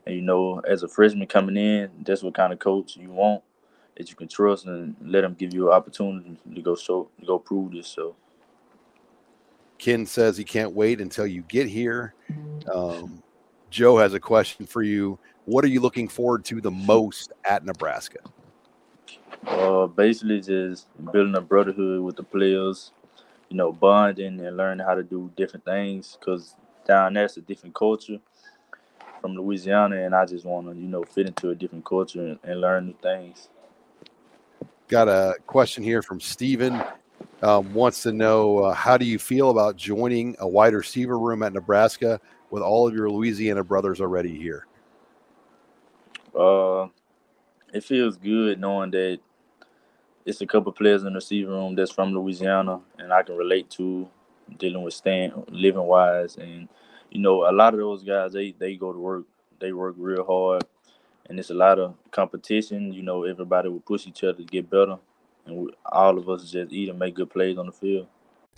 And 0.06 0.16
you 0.16 0.22
know, 0.22 0.60
as 0.60 0.84
a 0.84 0.88
freshman 0.88 1.28
coming 1.28 1.58
in, 1.58 1.90
that's 2.06 2.22
what 2.22 2.34
kind 2.34 2.52
of 2.52 2.60
coach 2.60 2.98
you 2.98 3.12
want 3.12 3.44
that 4.00 4.10
you 4.10 4.16
can 4.16 4.30
trust 4.30 4.66
and 4.66 4.96
let 5.02 5.26
him 5.26 5.34
give 5.34 5.54
you 5.54 5.68
an 5.68 5.74
opportunity 5.74 6.38
to 6.56 6.62
go 6.62 6.76
show, 6.76 7.10
to 7.20 7.26
go 7.26 7.38
prove 7.38 7.74
yourself. 7.74 8.16
Ken 9.78 10.06
says 10.06 10.38
he 10.38 10.44
can't 10.44 10.74
wait 10.74 11.02
until 11.02 11.28
you 11.28 11.42
get 11.44 11.68
here. 11.68 12.14
Um, 12.74 13.22
Joe 13.70 13.98
has 13.98 14.14
a 14.14 14.20
question 14.20 14.66
for 14.66 14.82
you. 14.82 15.20
What 15.46 15.64
are 15.64 15.70
you 15.70 15.80
looking 15.80 16.08
forward 16.08 16.46
to 16.46 16.62
the 16.62 16.72
most 16.72 17.32
at 17.46 17.66
Nebraska? 17.66 18.20
Uh, 19.48 19.88
basically, 19.88 20.42
just 20.42 20.88
building 21.12 21.36
a 21.36 21.42
brotherhood 21.42 22.02
with 22.02 22.16
the 22.16 22.24
players. 22.24 22.92
You 23.50 23.58
know, 23.58 23.72
bonding 23.72 24.40
and 24.46 24.58
learning 24.58 24.86
how 24.86 24.94
to 24.94 25.02
do 25.02 25.32
different 25.36 25.66
things. 25.66 26.18
Cause 26.22 26.54
down 26.88 27.14
there's 27.14 27.38
a 27.38 27.42
different 27.42 27.74
culture 27.74 28.20
from 29.22 29.36
Louisiana, 29.36 29.98
and 29.98 30.16
I 30.16 30.26
just 30.26 30.46
want 30.46 30.68
to, 30.68 30.76
you 30.76 30.88
know, 30.88 31.04
fit 31.04 31.28
into 31.28 31.50
a 31.50 31.56
different 31.56 31.86
culture 31.86 32.20
and, 32.20 32.40
and 32.44 32.62
learn 32.62 32.88
new 32.88 32.96
things. 33.02 33.50
Got 34.88 35.08
a 35.08 35.36
question 35.46 35.84
here 35.84 36.02
from 36.02 36.20
Steven. 36.20 36.82
Um, 37.42 37.74
wants 37.74 38.04
to 38.04 38.12
know 38.12 38.60
uh, 38.60 38.74
how 38.74 38.98
do 38.98 39.06
you 39.06 39.20
feel 39.20 39.50
about 39.50 39.78
joining 39.78 40.36
a 40.40 40.48
wide 40.48 40.74
receiver 40.74 41.18
room 41.18 41.44
at 41.44 41.54
Nebraska 41.54 42.20
with 42.50 42.64
all 42.64 42.88
of 42.88 42.94
your 42.94 43.10
Louisiana 43.10 43.64
brothers 43.64 44.02
already 44.02 44.38
here? 44.38 44.66
Uh, 46.36 46.88
it 47.74 47.84
feels 47.84 48.18
good 48.18 48.60
knowing 48.60 48.92
that 48.92 49.20
it's 50.26 50.42
a 50.42 50.48
couple 50.48 50.72
players 50.72 51.04
in 51.04 51.14
the 51.14 51.18
receiver 51.18 51.52
room 51.52 51.76
that's 51.76 51.92
from 51.92 52.14
Louisiana, 52.14 52.80
and 52.98 53.12
I 53.14 53.24
can 53.24 53.36
relate 53.36 53.70
to 53.72 54.08
dealing 54.58 54.84
with 54.84 54.94
stand 54.94 55.34
living 55.50 55.82
wise, 55.84 56.38
and 56.38 56.68
you 57.12 57.22
know 57.22 57.50
a 57.50 57.54
lot 57.54 57.74
of 57.74 57.80
those 57.80 58.04
guys 58.04 58.34
they 58.34 58.54
they 58.58 58.76
go 58.76 58.94
to 58.94 59.00
work, 59.00 59.26
they 59.60 59.74
work 59.74 59.96
real 59.98 60.26
hard, 60.26 60.64
and 61.30 61.40
it's 61.40 61.50
a 61.50 61.56
lot 61.56 61.80
of 61.80 61.96
competition. 62.12 62.94
You 62.94 63.04
know, 63.04 63.24
everybody 63.24 63.70
will 63.70 63.80
push 63.82 64.08
each 64.08 64.24
other 64.24 64.34
to 64.34 64.44
get 64.44 64.70
better, 64.70 64.98
and 65.46 65.58
we, 65.58 65.72
all 65.86 66.18
of 66.18 66.30
us 66.30 66.52
just 66.52 66.72
eat 66.72 66.90
and 66.90 67.00
make 67.00 67.16
good 67.16 67.30
plays 67.30 67.58
on 67.58 67.68
the 67.68 67.72
field. 67.72 68.08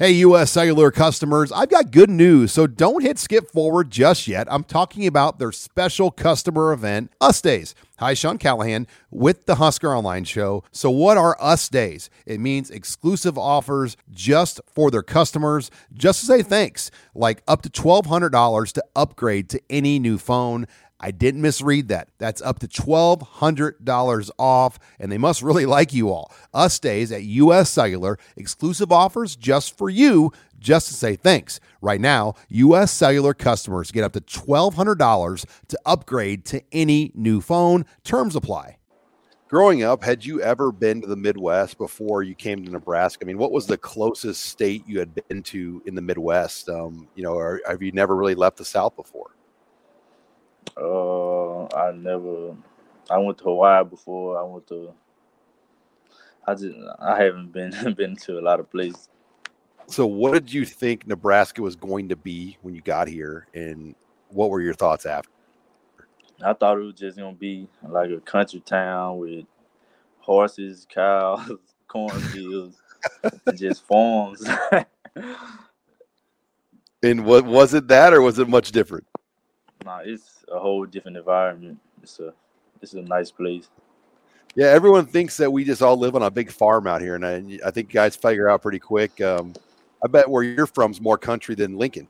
Hey, 0.02 0.14
US 0.14 0.50
Cellular 0.50 0.90
customers, 0.90 1.52
I've 1.52 1.70
got 1.70 1.92
good 1.92 2.10
news, 2.10 2.52
so 2.52 2.66
don't 2.66 3.04
hit 3.04 3.20
skip 3.20 3.52
forward 3.52 3.92
just 3.92 4.28
yet. 4.28 4.48
I'm 4.50 4.64
talking 4.64 5.06
about 5.06 5.38
their 5.38 5.52
special 5.52 6.10
customer 6.10 6.74
event, 6.74 7.12
Us 7.22 7.40
Days. 7.40 7.76
Hi, 8.00 8.16
Sean 8.16 8.40
Callahan 8.40 8.88
with 9.12 9.46
the 9.46 9.58
Husker 9.58 9.96
Online 9.96 10.24
Show. 10.24 10.64
So, 10.72 10.90
what 10.90 11.20
are 11.20 11.38
Us 11.40 11.70
Days? 11.70 12.10
It 12.26 12.40
means 12.40 12.72
exclusive 12.72 13.38
offers 13.38 13.96
just 14.10 14.60
for 14.66 14.90
their 14.90 15.04
customers, 15.04 15.70
just 15.94 16.22
to 16.22 16.26
say 16.26 16.42
thanks, 16.42 16.90
like 17.14 17.44
up 17.48 17.62
to 17.62 17.70
$1,200 17.70 18.72
to 18.72 18.84
upgrade 18.96 19.50
to 19.50 19.62
any 19.70 20.00
new 20.00 20.18
phone. 20.18 20.66
I 21.02 21.10
didn't 21.10 21.42
misread 21.42 21.88
that. 21.88 22.10
That's 22.20 22.42
up 22.42 22.60
to 22.60 22.68
$1,200 22.68 24.30
off, 24.38 24.80
and 25.00 25.12
they 25.12 25.18
must 25.18 25.42
really 25.42 25.66
like 25.66 25.94
you 25.94 26.10
all. 26.12 26.32
Us 26.54 26.78
days 26.80 27.12
at 27.12 27.24
US 27.24 27.72
Cellular, 27.72 28.20
exclusive 28.38 28.92
offers 28.92 29.36
just 29.36 29.76
for 29.76 29.90
you, 29.90 30.32
just 30.60 30.88
to 30.90 30.94
say 30.94 31.16
thanks. 31.16 31.60
Right 31.82 32.00
now, 32.00 32.36
US 32.50 32.92
Cellular 32.92 33.34
customers 33.34 33.92
get 33.92 34.04
up 34.04 34.14
to 34.14 34.22
$1,200 34.22 35.46
to 35.70 35.80
upgrade 35.86 36.46
to 36.46 36.62
any 36.72 37.12
new 37.16 37.42
phone. 37.42 37.86
Terms 38.04 38.36
apply. 38.36 38.78
Growing 39.50 39.84
up, 39.84 40.02
had 40.02 40.24
you 40.24 40.42
ever 40.42 40.72
been 40.72 41.02
to 41.02 41.08
the 41.08 41.16
Midwest 41.18 41.78
before 41.78 42.24
you 42.24 42.36
came 42.36 42.64
to 42.64 42.72
Nebraska? 42.72 43.26
I 43.26 43.28
mean, 43.28 43.38
what 43.38 43.52
was 43.52 43.66
the 43.66 43.78
closest 43.78 44.46
state 44.46 44.88
you 44.88 45.00
had 45.00 45.14
been 45.28 45.44
to 45.44 45.82
in 45.86 45.96
the 45.96 46.02
Midwest? 46.02 46.70
Um, 46.70 47.10
you 47.16 47.24
know, 47.24 47.34
or 47.34 47.60
have 47.68 47.82
you 47.82 47.92
never 47.92 48.16
really 48.16 48.36
left 48.36 48.56
the 48.56 48.64
South 48.64 48.96
before? 48.96 49.32
Uh, 50.78 51.64
I 51.76 51.92
never. 51.92 52.56
I 53.10 53.18
went 53.18 53.38
to 53.40 53.44
Hawaii 53.46 53.84
before. 53.84 54.40
I 54.40 54.44
went 54.44 54.68
to. 54.68 54.94
I 56.48 56.56
just 56.56 56.76
I 57.00 57.22
haven't 57.22 57.52
been 57.52 57.94
been 57.98 58.16
to 58.18 58.40
a 58.40 58.42
lot 58.42 58.60
of 58.60 58.70
places. 58.70 59.10
So, 59.88 60.06
what 60.06 60.34
did 60.34 60.54
you 60.54 60.66
think 60.66 61.06
Nebraska 61.06 61.62
was 61.62 61.76
going 61.76 62.10
to 62.10 62.16
be 62.16 62.58
when 62.62 62.74
you 62.74 62.82
got 62.82 63.08
here, 63.08 63.48
and 63.54 63.96
what 64.30 64.50
were 64.50 64.62
your 64.62 64.74
thoughts 64.74 65.06
after? 65.06 65.30
I 66.44 66.54
thought 66.54 66.78
it 66.78 66.84
was 66.84 66.96
just 66.96 67.18
gonna 67.18 67.34
be 67.34 67.68
like 67.88 68.10
a 68.10 68.20
country 68.22 68.62
town 68.62 69.18
with 69.18 69.46
horses, 70.20 70.88
cows, 70.94 71.52
cornfields, 71.88 72.82
and 73.46 73.58
just 73.58 73.84
farms. 73.88 74.48
and 77.04 77.26
what 77.26 77.46
was 77.46 77.74
it 77.74 77.88
that, 77.90 78.14
or 78.14 78.22
was 78.22 78.40
it 78.40 78.48
much 78.48 78.72
different? 78.72 79.06
Nah, 79.86 80.00
it's 80.04 80.46
a 80.52 80.60
whole 80.60 80.86
different 80.86 81.18
environment. 81.18 81.80
It's 82.04 82.20
a 82.20 82.34
it's 82.82 82.94
a 82.94 83.02
nice 83.02 83.32
place. 83.32 83.70
Yeah, 84.56 84.68
everyone 84.68 85.06
thinks 85.06 85.38
that 85.38 85.50
we 85.50 85.64
just 85.64 85.82
all 85.82 85.98
live 85.98 86.16
on 86.16 86.24
a 86.24 86.32
big 86.32 86.52
farm 86.52 86.86
out 86.86 87.02
here, 87.02 87.16
and 87.16 87.26
I, 87.26 87.60
I 87.66 87.72
think 87.72 87.90
guys 87.90 88.16
figure 88.16 88.50
out 88.50 88.62
pretty 88.62 88.80
quick. 88.80 89.22
Um, 89.22 89.54
I 90.04 90.08
bet 90.08 90.30
where 90.30 90.44
you're 90.44 90.68
from 90.68 90.92
is 90.92 91.00
more 91.00 91.18
country 91.18 91.56
than 91.56 91.78
Lincoln. 91.78 92.08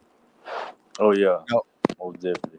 Oh 0.99 1.13
yeah, 1.13 1.39
oh. 1.51 1.65
oh 1.99 2.11
definitely. 2.13 2.57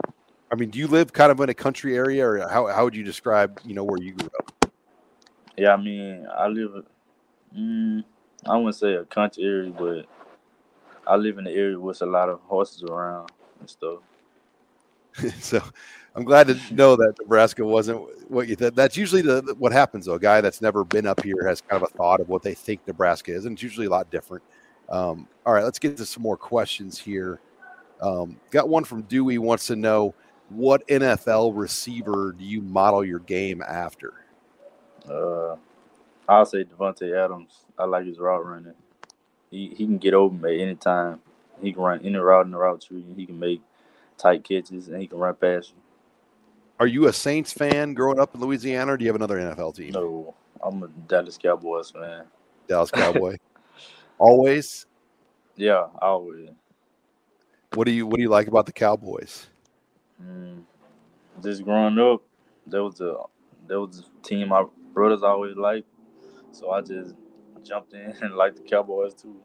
I 0.51 0.55
mean, 0.55 0.71
do 0.71 0.79
you 0.79 0.87
live 0.87 1.13
kind 1.13 1.33
of 1.33 1.41
in 1.41 1.49
a 1.49 1.55
country 1.55 1.97
area, 1.97 2.27
or 2.27 2.49
how 2.49 2.67
how 2.69 2.85
would 2.85 2.95
you 2.95 3.03
describe 3.03 3.61
you 3.65 3.75
know 3.75 3.85
where 3.85 4.01
you 4.01 4.13
grew 4.13 4.31
up? 4.39 4.73
Yeah, 5.57 5.75
I 5.75 5.77
mean, 5.77 6.27
I 6.33 6.47
live. 6.47 6.85
Mm, 7.57 8.05
I 8.47 8.57
wouldn't 8.57 8.77
say 8.77 8.95
a 8.95 9.05
country 9.05 9.45
area, 9.45 9.71
but 9.71 10.07
I 11.07 11.17
live 11.17 11.39
in 11.39 11.47
an 11.47 11.53
area 11.53 11.79
with 11.79 12.03
a 12.03 12.07
lot 12.07 12.29
of 12.29 12.41
horses 12.41 12.83
around 12.85 13.31
and 13.61 13.69
stuff. 13.69 13.99
so 15.41 15.63
I'm 16.15 16.25
glad 16.25 16.49
to 16.49 16.75
know 16.75 16.97
that 16.97 17.15
Nebraska 17.21 17.65
wasn't 17.65 18.31
what 18.31 18.49
you 18.49 18.57
thought. 18.57 18.75
That's 18.75 18.97
usually 18.97 19.23
the, 19.23 19.55
what 19.59 19.73
happens 19.73 20.07
though. 20.07 20.15
A 20.15 20.21
guy 20.21 20.41
that's 20.41 20.61
never 20.61 20.85
been 20.85 21.07
up 21.07 21.23
here 21.23 21.47
has 21.47 21.61
kind 21.61 21.83
of 21.83 21.89
a 21.89 21.97
thought 21.97 22.21
of 22.21 22.29
what 22.29 22.43
they 22.43 22.55
think 22.55 22.87
Nebraska 22.87 23.33
is, 23.33 23.47
and 23.47 23.55
it's 23.55 23.63
usually 23.63 23.87
a 23.87 23.91
lot 23.91 24.11
different. 24.11 24.43
Um, 24.89 25.27
all 25.47 25.55
right, 25.55 25.65
let's 25.65 25.79
get 25.79 25.97
to 25.97 26.07
some 26.07 26.23
more 26.23 26.37
questions 26.37 26.99
here. 26.99 27.41
Um, 28.01 28.39
got 28.51 28.69
one 28.69 28.85
from 28.85 29.03
Dewey 29.03 29.39
wants 29.39 29.67
to 29.69 29.77
know 29.77 30.15
what 30.51 30.87
NFL 30.89 31.53
receiver 31.57 32.35
do 32.37 32.45
you 32.45 32.61
model 32.61 33.05
your 33.05 33.21
game 33.21 33.63
after? 33.63 34.13
Uh, 35.09 35.57
I'll 36.29 36.45
say 36.45 36.65
Davante 36.65 37.17
Adams. 37.17 37.65
I 37.79 37.85
like 37.85 38.07
his 38.07 38.19
route 38.19 38.45
running. 38.45 38.75
He 39.51 39.69
he 39.69 39.87
can 39.87 39.99
get 39.99 40.15
open 40.15 40.45
at 40.45 40.53
any 40.53 40.75
time. 40.75 41.21
He 41.63 41.73
can 41.73 41.83
run 41.83 42.01
any 42.05 42.17
route 42.17 42.45
in 42.45 42.53
the 42.53 42.59
route 42.59 42.83
tree. 42.83 43.05
He 43.17 43.27
can 43.27 43.39
make 43.39 43.63
tight 44.19 44.45
catches, 44.45 44.89
and 44.89 45.01
he 45.01 45.07
can 45.07 45.19
run 45.19 45.35
past 45.35 45.71
you. 45.71 45.77
Are 46.81 46.87
you 46.87 47.07
a 47.07 47.13
Saints 47.13 47.53
fan 47.53 47.95
growing 47.95 48.19
up 48.19 48.35
in 48.35 48.41
Louisiana, 48.41 48.93
or 48.93 48.97
do 48.97 49.05
you 49.05 49.09
have 49.09 49.17
another 49.17 49.39
NFL 49.39 49.77
team? 49.77 49.93
No, 49.93 50.35
I'm 50.63 50.83
a 50.83 50.89
Dallas 50.89 51.39
Cowboys 51.39 51.91
fan. 51.91 52.25
Dallas 52.69 52.91
Cowboy. 52.95 53.37
always. 54.19 54.87
Yeah, 55.57 55.87
always. 56.01 56.51
What 57.75 57.87
do 57.87 57.93
you 57.93 58.07
What 58.07 58.17
do 58.17 58.23
you 58.23 58.29
like 58.29 58.49
about 58.49 58.67
the 58.67 58.73
Cowboys? 58.73 59.47
Mm, 60.23 60.63
just 61.43 61.65
growing 61.65 61.99
up, 61.99 62.23
there 62.67 62.83
was 62.83 63.01
a 63.01 63.17
there 63.67 63.81
was 63.81 64.01
a 64.01 64.27
team 64.27 64.49
my 64.49 64.65
brothers 64.93 65.23
always 65.23 65.57
liked, 65.57 65.89
so 66.53 66.71
I 66.71 66.81
just 66.81 67.15
jumped 67.63 67.93
in 67.93 68.15
and 68.23 68.35
liked 68.35 68.57
the 68.57 68.63
Cowboys 68.63 69.15
too. 69.15 69.37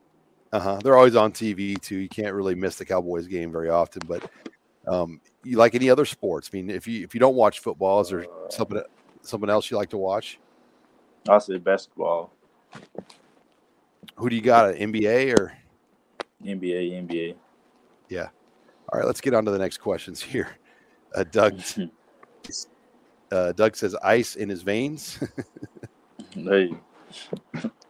Uh 0.52 0.60
huh. 0.60 0.80
They're 0.84 0.98
always 0.98 1.16
on 1.16 1.32
TV 1.34 1.80
too. 1.80 1.98
You 1.98 2.10
can't 2.10 2.34
really 2.34 2.56
miss 2.56 2.78
the 2.78 2.86
Cowboys 2.86 3.28
game 3.28 3.52
very 3.52 3.70
often, 3.70 4.02
but 4.08 4.30
um, 4.88 5.22
you 5.44 5.58
like 5.58 5.76
any 5.76 5.90
other 5.90 6.06
sports? 6.06 6.50
I 6.52 6.58
mean, 6.58 6.70
if 6.70 6.88
you 6.88 7.04
if 7.04 7.14
you 7.14 7.20
don't 7.20 7.36
watch 7.36 7.60
football, 7.60 8.02
is 8.02 8.10
there 8.10 8.26
something 8.50 8.82
something 9.22 9.50
else 9.50 9.70
you 9.70 9.78
like 9.78 9.90
to 9.90 9.98
watch? 9.98 10.40
I 11.28 11.38
say 11.40 11.58
basketball. 11.58 12.32
Who 14.16 14.30
do 14.30 14.36
you 14.36 14.42
got? 14.42 14.76
An 14.76 14.94
NBA 14.94 15.38
or 15.38 15.54
NBA? 16.44 17.08
NBA. 17.08 17.36
Yeah. 18.10 18.30
All 18.92 19.00
right. 19.00 19.06
Let's 19.06 19.22
get 19.22 19.34
on 19.34 19.46
to 19.46 19.52
the 19.52 19.60
next 19.60 19.78
questions 19.78 20.22
here. 20.22 20.50
Uh, 21.14 21.24
Doug. 21.24 21.62
uh, 23.32 23.52
Doug 23.54 23.76
says 23.76 23.96
ice 23.96 24.36
in 24.36 24.50
his 24.50 24.62
veins. 24.62 25.20
hey, 26.34 26.72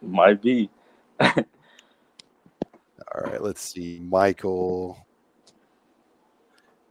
might 0.01 0.41
be. 0.41 0.69
All 1.19 1.33
right. 3.15 3.41
Let's 3.41 3.61
see. 3.61 3.99
Michael 4.01 5.06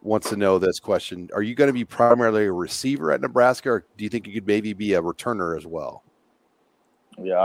wants 0.07 0.31
to 0.31 0.37
know 0.37 0.59
this 0.59 0.81
question: 0.81 1.29
Are 1.35 1.43
you 1.43 1.55
going 1.55 1.69
to 1.69 1.75
be 1.75 1.85
primarily 1.85 2.47
a 2.47 2.53
receiver 2.53 3.13
at 3.13 3.21
Nebraska, 3.21 3.71
or 3.71 3.85
do 3.97 4.05
you 4.05 4.11
think 4.11 4.27
you 4.27 4.35
could 4.35 4.47
maybe 4.47 4.73
be 4.73 4.95
a 4.95 5.03
returner 5.03 5.57
as 5.57 5.67
well? 5.67 6.03
Yeah, 7.19 7.39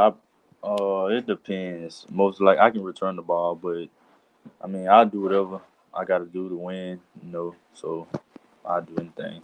I, 0.63 0.67
uh, 0.67 1.05
it 1.05 1.25
depends. 1.25 2.05
Most 2.09 2.39
like 2.39 2.59
I 2.59 2.69
can 2.69 2.83
return 2.83 3.15
the 3.15 3.21
ball, 3.21 3.55
but 3.55 3.87
I 4.61 4.67
mean 4.67 4.87
I'll 4.87 5.05
do 5.05 5.21
whatever 5.21 5.61
I 5.93 6.05
got 6.05 6.19
to 6.19 6.25
do 6.25 6.49
to 6.49 6.55
win. 6.55 6.99
You 7.23 7.31
know, 7.31 7.55
so 7.73 8.07
I'll 8.65 8.81
do 8.81 8.95
anything. 8.97 9.41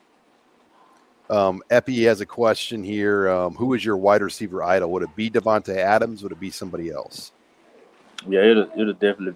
Um, 1.30 1.62
Epi 1.70 2.06
has 2.06 2.22
a 2.22 2.26
question 2.26 2.84
here. 2.84 3.30
Um, 3.30 3.54
who 3.56 3.74
is 3.74 3.84
your 3.84 3.98
wide 3.98 4.22
receiver 4.22 4.64
idol? 4.64 4.92
Would 4.92 5.04
it 5.04 5.16
be 5.16 5.30
Davante 5.30 5.76
Adams? 5.76 6.24
Would 6.24 6.32
it 6.32 6.40
be 6.40 6.52
somebody 6.52 6.90
else? 6.90 7.34
Yeah, 8.28 8.42
it'll, 8.44 8.70
it'll 8.78 8.94
definitely 8.94 9.36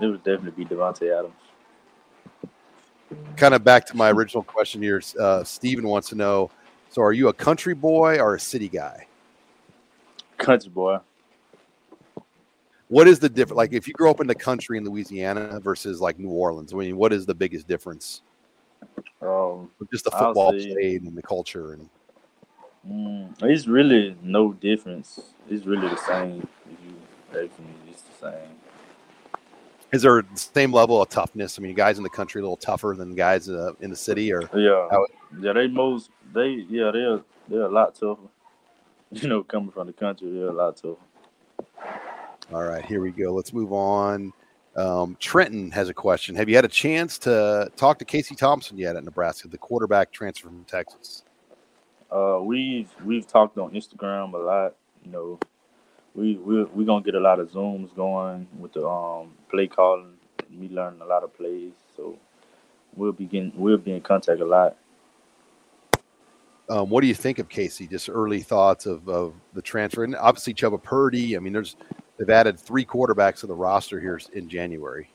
it 0.00 0.06
would 0.06 0.22
definitely 0.22 0.64
be 0.64 0.68
Davante 0.68 1.16
Adams 1.18 1.34
kind 3.36 3.54
of 3.54 3.64
back 3.64 3.86
to 3.86 3.96
my 3.96 4.10
original 4.10 4.42
question 4.42 4.82
here. 4.82 5.02
Uh, 5.18 5.44
Steven 5.44 5.86
wants 5.86 6.08
to 6.10 6.14
know 6.14 6.50
so, 6.90 7.02
are 7.02 7.12
you 7.12 7.28
a 7.28 7.32
country 7.32 7.74
boy 7.74 8.18
or 8.18 8.34
a 8.34 8.40
city 8.40 8.68
guy? 8.68 9.06
Country 10.38 10.70
boy. 10.70 10.98
What 12.88 13.06
is 13.06 13.20
the 13.20 13.28
difference? 13.28 13.56
Like, 13.56 13.72
if 13.72 13.86
you 13.86 13.94
grow 13.94 14.10
up 14.10 14.20
in 14.20 14.26
the 14.26 14.34
country 14.34 14.76
in 14.76 14.84
Louisiana 14.84 15.60
versus 15.60 16.00
like 16.00 16.18
New 16.18 16.30
Orleans, 16.30 16.74
I 16.74 16.76
mean, 16.76 16.96
what 16.96 17.12
is 17.12 17.26
the 17.26 17.34
biggest 17.34 17.68
difference? 17.68 18.22
Um, 19.22 19.70
just 19.92 20.04
the 20.04 20.10
football 20.10 20.50
played 20.50 21.02
and 21.02 21.16
the 21.16 21.22
culture 21.22 21.74
and. 21.74 21.88
Mm, 22.88 23.34
it's 23.42 23.68
really 23.68 24.16
no 24.22 24.54
difference. 24.54 25.20
It's 25.48 25.66
really 25.66 25.86
the 25.86 25.96
same. 25.98 26.48
If 26.66 26.78
you 26.84 26.96
ask 27.28 27.58
me, 27.60 27.66
it's 27.88 28.02
the 28.02 28.32
same 28.32 28.59
is 29.92 30.02
there 30.02 30.22
the 30.22 30.38
same 30.38 30.72
level 30.72 31.00
of 31.02 31.08
toughness? 31.08 31.58
I 31.58 31.62
mean, 31.62 31.74
guys 31.74 31.98
in 31.98 32.04
the 32.04 32.10
country 32.10 32.40
a 32.40 32.44
little 32.44 32.56
tougher 32.56 32.94
than 32.96 33.14
guys 33.14 33.48
uh, 33.48 33.72
in 33.80 33.90
the 33.90 33.96
city, 33.96 34.32
or 34.32 34.42
yeah, 34.54 34.88
yeah, 35.40 35.52
they 35.52 35.66
most 35.66 36.10
they 36.32 36.64
yeah 36.68 36.90
they're 36.92 37.20
they're 37.48 37.62
a 37.62 37.68
lot 37.68 37.94
tougher. 37.94 38.22
You 39.12 39.26
know, 39.26 39.42
coming 39.42 39.72
from 39.72 39.88
the 39.88 39.92
country, 39.92 40.30
they're 40.30 40.50
a 40.50 40.52
lot 40.52 40.76
tougher. 40.76 40.94
All 42.52 42.62
right, 42.62 42.86
here 42.86 43.00
we 43.00 43.10
go. 43.10 43.32
Let's 43.32 43.52
move 43.52 43.72
on. 43.72 44.32
Um, 44.76 45.16
Trenton 45.18 45.72
has 45.72 45.88
a 45.88 45.94
question. 45.94 46.36
Have 46.36 46.48
you 46.48 46.54
had 46.54 46.64
a 46.64 46.68
chance 46.68 47.18
to 47.20 47.72
talk 47.74 47.98
to 47.98 48.04
Casey 48.04 48.36
Thompson 48.36 48.78
yet 48.78 48.94
at 48.94 49.02
Nebraska, 49.02 49.48
the 49.48 49.58
quarterback 49.58 50.12
transfer 50.12 50.46
from 50.46 50.64
Texas? 50.64 51.24
Uh, 52.10 52.38
we've 52.40 52.88
we've 53.04 53.26
talked 53.26 53.58
on 53.58 53.72
Instagram 53.72 54.32
a 54.34 54.36
lot. 54.36 54.74
You 55.04 55.10
know, 55.10 55.40
we 56.14 56.36
we 56.36 56.64
we 56.64 56.84
gonna 56.84 57.04
get 57.04 57.14
a 57.14 57.20
lot 57.20 57.40
of 57.40 57.50
zooms 57.50 57.94
going 57.94 58.46
with 58.58 58.72
the 58.72 58.86
um 58.86 59.32
play 59.50 59.66
calling. 59.66 60.14
Me 60.50 60.68
learning 60.68 61.00
a 61.00 61.04
lot 61.04 61.22
of 61.22 61.32
plays, 61.36 61.74
so 61.96 62.18
we'll 62.96 63.12
be 63.12 63.24
getting 63.24 63.52
we'll 63.54 63.78
be 63.78 63.92
in 63.92 64.00
contact 64.00 64.40
a 64.40 64.44
lot. 64.44 64.76
Um, 66.68 66.88
what 66.88 67.00
do 67.02 67.06
you 67.06 67.14
think 67.14 67.38
of 67.38 67.48
Casey? 67.48 67.86
Just 67.86 68.08
early 68.08 68.40
thoughts 68.40 68.86
of, 68.86 69.08
of 69.08 69.34
the 69.54 69.62
transfer, 69.62 70.04
and 70.04 70.16
obviously 70.16 70.54
Chubba 70.54 70.82
Purdy. 70.82 71.36
I 71.36 71.40
mean, 71.40 71.52
there's 71.52 71.76
they've 72.16 72.30
added 72.30 72.58
three 72.58 72.84
quarterbacks 72.84 73.40
to 73.40 73.46
the 73.46 73.54
roster 73.54 74.00
here 74.00 74.20
in 74.32 74.48
January. 74.48 75.10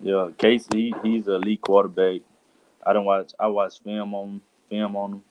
Yeah, 0.00 0.30
Casey, 0.38 0.94
he's 1.02 1.26
a 1.26 1.34
elite 1.34 1.62
quarterback. 1.62 2.20
I 2.84 2.92
don't 2.92 3.04
watch. 3.04 3.32
I 3.40 3.46
watch 3.46 3.80
film 3.82 4.14
on 4.14 4.40
film 4.68 4.96
on 4.96 5.12
him. 5.14 5.22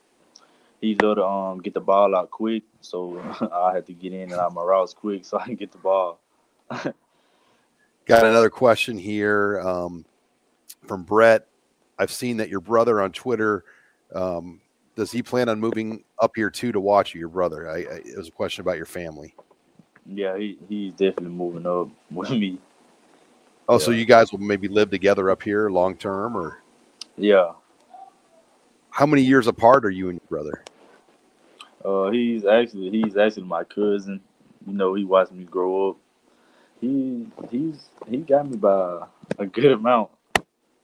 He's 0.86 0.98
able 1.02 1.16
to 1.16 1.26
um 1.26 1.62
get 1.62 1.74
the 1.74 1.82
ball 1.82 2.16
out 2.16 2.30
quick, 2.30 2.62
so 2.82 3.20
I 3.52 3.74
had 3.74 3.88
to 3.88 3.94
get 3.94 4.14
in 4.14 4.32
and 4.32 4.34
out 4.34 4.54
my 4.54 4.62
routes 4.62 4.94
quick 4.94 5.26
so 5.26 5.40
I 5.40 5.46
can 5.46 5.56
get 5.56 5.72
the 5.72 5.80
ball. 5.80 6.20
Got 6.70 6.94
another 8.24 8.52
question 8.52 8.96
here 9.00 9.60
um, 9.62 10.06
from 10.86 11.02
Brett. 11.02 11.48
I've 11.98 12.12
seen 12.12 12.38
that 12.38 12.50
your 12.50 12.60
brother 12.60 13.02
on 13.02 13.12
Twitter. 13.14 13.64
Um, 14.14 14.62
does 14.96 15.12
he 15.12 15.24
plan 15.24 15.50
on 15.50 15.60
moving 15.60 16.04
up 16.20 16.34
here 16.36 16.52
too 16.52 16.72
to 16.72 16.80
watch 16.80 17.16
you, 17.16 17.20
your 17.20 17.30
brother? 17.30 17.68
I, 17.68 17.78
I, 17.78 18.02
it 18.06 18.16
was 18.16 18.28
a 18.28 18.32
question 18.32 18.62
about 18.62 18.78
your 18.78 18.86
family. 18.86 19.34
Yeah, 20.06 20.38
he, 20.38 20.60
he's 20.70 20.92
definitely 20.92 21.32
moving 21.32 21.66
up 21.66 21.90
with 22.12 22.30
me. 22.30 22.60
Oh, 23.68 23.80
yeah. 23.80 23.86
so 23.86 23.90
you 23.90 24.06
guys 24.06 24.32
will 24.32 24.38
maybe 24.38 24.68
live 24.68 24.92
together 24.92 25.32
up 25.32 25.42
here 25.42 25.68
long 25.72 25.98
term, 25.98 26.38
or? 26.38 26.62
Yeah. 27.18 27.54
How 28.92 29.08
many 29.08 29.24
years 29.24 29.48
apart 29.48 29.84
are 29.84 29.90
you 29.90 30.10
and 30.10 30.20
your 30.22 30.28
brother? 30.30 30.64
Uh, 31.86 32.10
he's 32.10 32.46
actually 32.46 32.90
he's 32.90 33.16
actually 33.16 33.44
my 33.44 33.64
cousin. 33.64 34.20
You 34.66 34.74
know, 34.74 34.96
he 34.96 35.04
watched 35.04 35.32
me 35.32 35.44
grow 35.44 35.92
up. 35.92 35.98
He 36.82 37.28
he's 37.52 37.90
he 38.10 38.18
got 38.18 38.50
me 38.50 38.58
by 38.58 39.06
a 39.38 39.46
good 39.46 39.72
amount. 39.72 40.10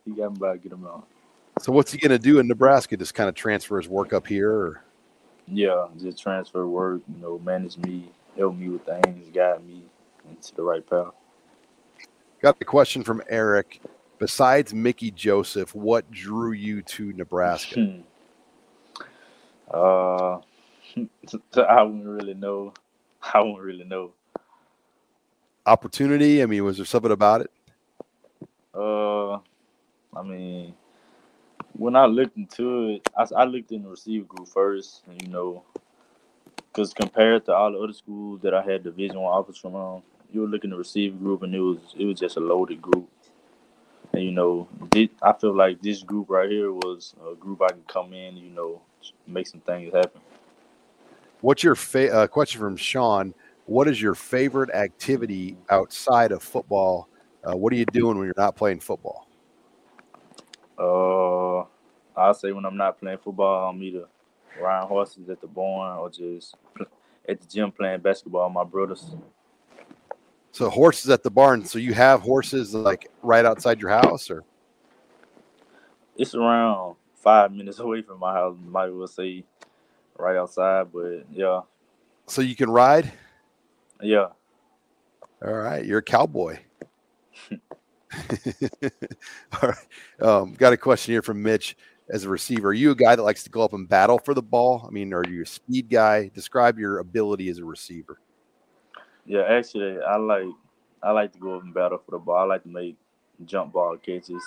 He 0.05 0.11
got 0.11 0.33
me 0.33 0.37
by 0.37 0.53
a 0.53 0.57
good 0.57 0.73
amount. 0.73 1.05
So 1.59 1.71
what's 1.71 1.91
he 1.91 1.97
gonna 1.97 2.19
do 2.19 2.39
in 2.39 2.47
Nebraska? 2.47 2.95
Just 2.97 3.15
kind 3.15 3.27
of 3.27 3.35
transfer 3.35 3.77
his 3.77 3.89
work 3.89 4.13
up 4.13 4.27
here, 4.27 4.51
or? 4.51 4.83
Yeah, 5.47 5.87
just 5.99 6.21
transfer 6.21 6.67
work. 6.67 7.01
You 7.07 7.21
know, 7.21 7.39
manage 7.39 7.77
me, 7.77 8.11
help 8.37 8.55
me 8.55 8.69
with 8.69 8.85
things, 8.85 9.27
guide 9.33 9.65
me 9.65 9.81
into 10.29 10.53
the 10.55 10.61
right 10.61 10.87
path. 10.87 11.13
Got 12.41 12.59
the 12.59 12.65
question 12.65 13.03
from 13.03 13.23
Eric. 13.27 13.81
Besides 14.19 14.71
Mickey 14.71 15.09
Joseph, 15.09 15.73
what 15.73 16.09
drew 16.11 16.51
you 16.51 16.83
to 16.83 17.11
Nebraska? 17.13 18.01
uh, 19.73 20.39
I 21.55 21.83
wouldn't 21.83 22.05
really 22.05 22.33
know. 22.33 22.73
I 23.21 23.39
wouldn't 23.39 23.61
really 23.61 23.83
know. 23.83 24.11
Opportunity. 25.65 26.41
I 26.41 26.45
mean, 26.45 26.63
was 26.63 26.77
there 26.77 26.85
something 26.85 27.11
about 27.11 27.41
it? 27.41 27.51
Uh, 28.73 29.35
I 29.35 30.23
mean, 30.23 30.73
when 31.73 31.95
I 31.95 32.05
looked 32.05 32.37
into 32.37 32.89
it, 32.89 33.09
I, 33.17 33.25
I 33.35 33.43
looked 33.45 33.71
in 33.71 33.83
the 33.83 33.89
receiver 33.89 34.25
group 34.25 34.47
first, 34.47 35.01
and 35.07 35.21
you 35.21 35.27
know, 35.27 35.63
because 36.55 36.93
compared 36.93 37.45
to 37.45 37.53
all 37.53 37.71
the 37.71 37.79
other 37.79 37.93
schools 37.93 38.41
that 38.41 38.53
I 38.53 38.61
had 38.61 38.83
Division 38.83 39.19
One 39.19 39.33
offers 39.33 39.57
from, 39.57 39.75
um, 39.75 40.03
you 40.31 40.41
were 40.41 40.47
looking 40.47 40.69
the 40.69 40.77
receiver 40.77 41.17
group, 41.17 41.43
and 41.43 41.53
it 41.53 41.59
was 41.59 41.79
it 41.97 42.05
was 42.05 42.19
just 42.19 42.37
a 42.37 42.39
loaded 42.39 42.81
group. 42.81 43.09
And 44.13 44.23
you 44.23 44.31
know, 44.31 44.67
I 45.21 45.33
feel 45.33 45.55
like 45.55 45.81
this 45.81 46.03
group 46.03 46.29
right 46.29 46.49
here 46.49 46.71
was 46.71 47.13
a 47.29 47.35
group 47.35 47.61
I 47.61 47.69
can 47.69 47.83
come 47.87 48.13
in, 48.13 48.35
you 48.37 48.49
know, 48.49 48.81
make 49.27 49.47
some 49.47 49.61
things 49.61 49.93
happen. 49.93 50.21
What's 51.41 51.63
your 51.63 51.75
fa- 51.75 52.13
uh, 52.13 52.27
question 52.27 52.61
from 52.61 52.77
Sean? 52.77 53.33
What 53.65 53.87
is 53.87 54.01
your 54.01 54.15
favorite 54.15 54.69
activity 54.71 55.57
outside 55.69 56.31
of 56.31 56.43
football? 56.43 57.07
Uh, 57.43 57.57
what 57.57 57.73
are 57.73 57.75
you 57.75 57.85
doing 57.85 58.17
when 58.17 58.25
you're 58.25 58.33
not 58.37 58.55
playing 58.55 58.79
football? 58.79 59.27
Uh, 60.77 61.65
I'll 62.19 62.33
say 62.33 62.51
when 62.51 62.65
I'm 62.65 62.77
not 62.77 62.99
playing 62.99 63.17
football, 63.17 63.69
I'm 63.69 63.81
either 63.81 64.05
riding 64.59 64.87
horses 64.87 65.29
at 65.29 65.41
the 65.41 65.47
barn 65.47 65.97
or 65.97 66.09
just 66.09 66.55
at 67.27 67.39
the 67.39 67.47
gym 67.47 67.71
playing 67.71 68.01
basketball 68.01 68.47
with 68.47 68.53
my 68.53 68.63
brothers. 68.63 69.15
So 70.51 70.69
horses 70.69 71.09
at 71.09 71.23
the 71.23 71.31
barn. 71.31 71.65
So 71.65 71.79
you 71.79 71.93
have 71.93 72.21
horses 72.21 72.75
like 72.75 73.09
right 73.23 73.45
outside 73.45 73.79
your 73.79 73.91
house, 73.91 74.29
or 74.29 74.43
it's 76.17 76.35
around 76.35 76.97
five 77.15 77.51
minutes 77.51 77.79
away 77.79 78.01
from 78.01 78.19
my 78.19 78.33
house. 78.33 78.57
Might 78.63 78.89
as 78.89 78.93
well 78.93 79.07
say 79.07 79.43
right 80.21 80.37
outside, 80.37 80.87
but 80.93 81.25
yeah. 81.31 81.61
So 82.27 82.41
you 82.41 82.55
can 82.55 82.69
ride. 82.69 83.11
Yeah. 84.01 84.27
All 85.45 85.53
right, 85.53 85.83
you're 85.83 85.99
a 85.99 86.03
cowboy. 86.03 86.59
All 89.61 89.69
right. 89.69 89.75
Um, 90.21 90.53
got 90.53 90.73
a 90.73 90.77
question 90.77 91.13
here 91.13 91.21
from 91.21 91.41
Mitch 91.41 91.75
as 92.09 92.25
a 92.25 92.29
receiver. 92.29 92.69
Are 92.69 92.73
you 92.73 92.91
a 92.91 92.95
guy 92.95 93.15
that 93.15 93.23
likes 93.23 93.43
to 93.43 93.49
go 93.49 93.61
up 93.61 93.73
and 93.73 93.87
battle 93.87 94.19
for 94.19 94.33
the 94.33 94.41
ball? 94.41 94.85
I 94.87 94.91
mean, 94.91 95.13
are 95.13 95.23
you 95.27 95.43
a 95.43 95.45
speed 95.45 95.89
guy? 95.89 96.29
Describe 96.33 96.77
your 96.77 96.99
ability 96.99 97.49
as 97.49 97.57
a 97.57 97.65
receiver. 97.65 98.19
Yeah, 99.25 99.43
actually, 99.43 99.99
I 100.01 100.17
like 100.17 100.47
I 101.01 101.11
like 101.11 101.31
to 101.33 101.39
go 101.39 101.55
up 101.55 101.63
and 101.63 101.73
battle 101.73 102.01
for 102.05 102.11
the 102.11 102.19
ball. 102.19 102.37
I 102.37 102.43
like 102.43 102.63
to 102.63 102.69
make 102.69 102.97
jump 103.45 103.73
ball 103.73 103.97
catches, 103.97 104.43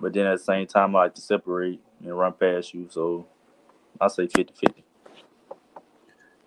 but 0.00 0.12
then 0.12 0.26
at 0.26 0.38
the 0.38 0.44
same 0.44 0.66
time, 0.66 0.94
I 0.94 1.00
like 1.04 1.14
to 1.16 1.20
separate 1.20 1.80
and 2.04 2.16
run 2.16 2.32
past 2.34 2.74
you. 2.74 2.86
So 2.90 3.26
I 4.00 4.08
say 4.08 4.26
50-50. 4.26 4.82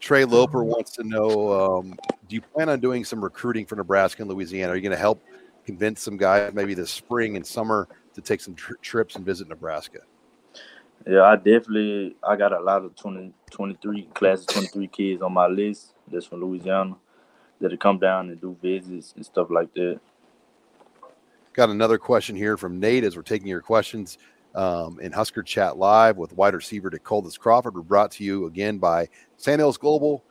Trey 0.03 0.25
Loper 0.25 0.65
wants 0.65 0.91
to 0.91 1.03
know: 1.05 1.77
um, 1.77 1.97
Do 2.27 2.35
you 2.35 2.41
plan 2.41 2.67
on 2.67 2.81
doing 2.81 3.05
some 3.05 3.23
recruiting 3.23 3.65
for 3.65 3.77
Nebraska 3.77 4.21
and 4.21 4.29
Louisiana? 4.29 4.73
Are 4.73 4.75
you 4.75 4.81
going 4.81 4.91
to 4.91 4.97
help 4.97 5.23
convince 5.65 6.01
some 6.01 6.17
guys 6.17 6.51
maybe 6.53 6.73
this 6.73 6.91
spring 6.91 7.37
and 7.37 7.47
summer 7.47 7.87
to 8.13 8.19
take 8.19 8.41
some 8.41 8.53
tri- 8.53 8.75
trips 8.81 9.15
and 9.15 9.25
visit 9.25 9.47
Nebraska? 9.47 9.99
Yeah, 11.07 11.21
I 11.21 11.37
definitely 11.37 12.17
I 12.21 12.35
got 12.35 12.51
a 12.51 12.59
lot 12.59 12.83
of 12.83 12.93
20, 12.97 13.31
23 13.49 14.09
class 14.13 14.43
23 14.45 14.87
kids 14.87 15.21
on 15.21 15.31
my 15.31 15.47
list 15.47 15.93
that's 16.11 16.25
from 16.25 16.41
Louisiana 16.41 16.97
that'll 17.61 17.77
come 17.77 17.97
down 17.97 18.29
and 18.29 18.41
do 18.41 18.57
visits 18.61 19.13
and 19.15 19.25
stuff 19.25 19.47
like 19.49 19.73
that. 19.75 20.01
Got 21.53 21.69
another 21.69 21.97
question 21.97 22.35
here 22.35 22.57
from 22.57 22.77
Nate 22.77 23.05
as 23.05 23.15
we're 23.15 23.21
taking 23.21 23.47
your 23.47 23.61
questions 23.61 24.17
um, 24.55 24.99
in 24.99 25.11
Husker 25.11 25.43
Chat 25.43 25.77
Live 25.77 26.17
with 26.17 26.33
wide 26.33 26.53
receiver 26.53 26.89
Decoldest 26.89 27.39
Crawford. 27.39 27.75
We're 27.75 27.81
brought 27.81 28.11
to 28.11 28.23
you 28.23 28.45
again 28.45 28.77
by 28.77 29.09
Sandhills 29.37 29.77
Global. 29.77 30.23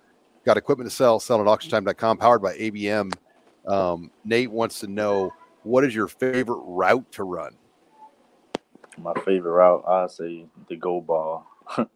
Got 0.45 0.57
equipment 0.57 0.91
to 0.91 0.95
sell, 0.95 1.21
sell 1.21 1.41
at 1.41 1.47
auctiontime.com, 1.47 2.19
powered 2.19 2.43
by 2.43 2.57
ABM. 2.57 3.13
Um, 3.67 4.11
Nate 4.25 4.51
wants 4.51 4.81
to 4.81 4.89
know 4.89 5.33
what 5.63 5.85
is 5.85 5.95
your 5.95 6.09
favorite 6.09 6.63
route 6.65 7.11
to 7.13 7.23
run? 7.23 7.57
My 8.99 9.13
favorite 9.25 9.53
route, 9.53 9.85
I 9.87 10.07
say 10.09 10.47
the 10.69 10.77
go 10.77 11.01
ball. 11.01 11.47
you 11.79 11.87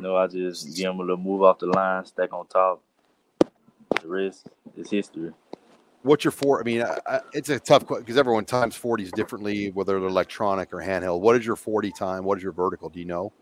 know, 0.00 0.16
I 0.16 0.26
just 0.26 0.74
give 0.76 0.90
him 0.90 0.96
a 0.96 1.00
little 1.00 1.16
move 1.18 1.42
off 1.42 1.58
the 1.58 1.66
line, 1.66 2.04
stack 2.06 2.32
on 2.32 2.46
top, 2.46 2.82
the 4.00 4.08
rest 4.08 4.48
is 4.76 4.90
history. 4.90 5.32
What's 6.02 6.24
your 6.24 6.32
four? 6.32 6.60
I 6.60 6.62
mean, 6.62 6.82
I, 6.82 7.20
it's 7.32 7.48
a 7.48 7.58
tough 7.58 7.84
question 7.86 8.04
because 8.04 8.16
everyone 8.16 8.44
times 8.44 8.78
40s 8.78 9.10
differently, 9.12 9.70
whether 9.72 9.98
they're 9.98 10.08
electronic 10.08 10.72
or 10.72 10.78
handheld. 10.78 11.20
What 11.20 11.36
is 11.36 11.44
your 11.44 11.56
40 11.56 11.90
time? 11.90 12.24
What 12.24 12.38
is 12.38 12.44
your 12.44 12.52
vertical? 12.52 12.88
Do 12.88 13.00
you 13.00 13.04
know? 13.04 13.32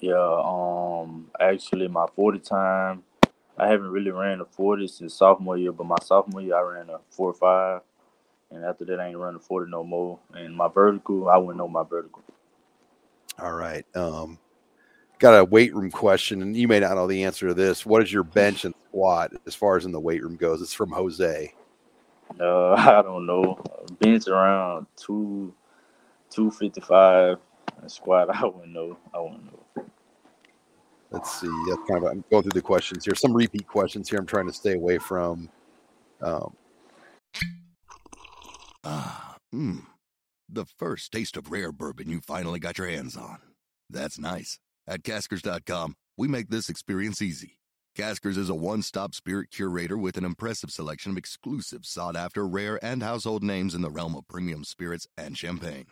Yeah, 0.00 0.42
um, 0.44 1.30
actually, 1.40 1.88
my 1.88 2.06
40 2.14 2.38
time, 2.38 3.02
I 3.58 3.68
haven't 3.68 3.90
really 3.90 4.10
ran 4.10 4.40
a 4.40 4.44
40 4.44 4.86
since 4.86 5.14
sophomore 5.14 5.58
year, 5.58 5.72
but 5.72 5.86
my 5.86 5.96
sophomore 6.02 6.40
year, 6.40 6.56
I 6.56 6.60
ran 6.60 6.90
a 6.90 7.00
4 7.10 7.34
5. 7.34 7.80
And 8.50 8.64
after 8.64 8.84
that, 8.86 9.00
I 9.00 9.08
ain't 9.08 9.18
running 9.18 9.40
40 9.40 9.70
no 9.70 9.84
more. 9.84 10.18
And 10.34 10.54
my 10.54 10.68
vertical, 10.68 11.28
I 11.28 11.36
wouldn't 11.36 11.58
know 11.58 11.68
my 11.68 11.82
vertical. 11.82 12.22
All 13.38 13.52
right. 13.52 13.84
Um, 13.94 14.38
got 15.18 15.38
a 15.38 15.44
weight 15.44 15.74
room 15.74 15.90
question, 15.90 16.42
and 16.42 16.56
you 16.56 16.66
may 16.66 16.80
not 16.80 16.94
know 16.94 17.06
the 17.06 17.24
answer 17.24 17.48
to 17.48 17.54
this. 17.54 17.84
What 17.84 18.02
is 18.02 18.12
your 18.12 18.24
bench 18.24 18.64
and 18.64 18.74
squat 18.88 19.32
as 19.46 19.54
far 19.54 19.76
as 19.76 19.84
in 19.84 19.92
the 19.92 20.00
weight 20.00 20.22
room 20.22 20.36
goes? 20.36 20.62
It's 20.62 20.72
from 20.72 20.90
Jose. 20.90 21.52
Uh, 22.40 22.72
I 22.76 23.02
don't 23.02 23.26
know. 23.26 23.62
Bench 24.00 24.28
around 24.28 24.86
two, 24.96 25.54
two 26.30 26.50
fifty 26.50 26.80
five. 26.80 27.38
Squat, 27.86 28.28
I 28.34 28.44
wouldn't 28.44 28.72
know. 28.72 28.98
I 29.14 29.20
wouldn't 29.20 29.44
know. 29.46 29.84
Let's 31.10 31.40
see. 31.40 31.50
That's 31.68 31.82
kind 31.88 32.04
of 32.04 32.10
I'm 32.10 32.24
going 32.30 32.42
through 32.42 32.50
the 32.52 32.62
questions 32.62 33.04
here. 33.04 33.14
Some 33.14 33.32
repeat 33.32 33.66
questions 33.66 34.10
here. 34.10 34.18
I'm 34.18 34.26
trying 34.26 34.46
to 34.46 34.52
stay 34.52 34.74
away 34.74 34.98
from. 34.98 35.48
Um, 36.20 36.54
ah, 38.84 39.36
hmm. 39.52 39.78
The 40.50 40.66
first 40.78 41.12
taste 41.12 41.36
of 41.36 41.50
rare 41.50 41.72
bourbon 41.72 42.08
you 42.08 42.20
finally 42.26 42.58
got 42.58 42.78
your 42.78 42.88
hands 42.88 43.16
on. 43.16 43.38
That's 43.90 44.18
nice. 44.18 44.58
At 44.86 45.02
Caskers.com, 45.02 45.94
we 46.16 46.28
make 46.28 46.48
this 46.48 46.68
experience 46.68 47.20
easy. 47.20 47.58
Caskers 47.98 48.38
is 48.38 48.48
a 48.48 48.54
one 48.54 48.82
stop 48.82 49.12
spirit 49.12 49.50
curator 49.50 49.98
with 49.98 50.16
an 50.16 50.24
impressive 50.24 50.70
selection 50.70 51.10
of 51.10 51.18
exclusive, 51.18 51.84
sought 51.84 52.14
after, 52.14 52.46
rare, 52.46 52.78
and 52.80 53.02
household 53.02 53.42
names 53.42 53.74
in 53.74 53.82
the 53.82 53.90
realm 53.90 54.14
of 54.14 54.28
premium 54.28 54.62
spirits 54.62 55.08
and 55.16 55.36
champagne. 55.36 55.86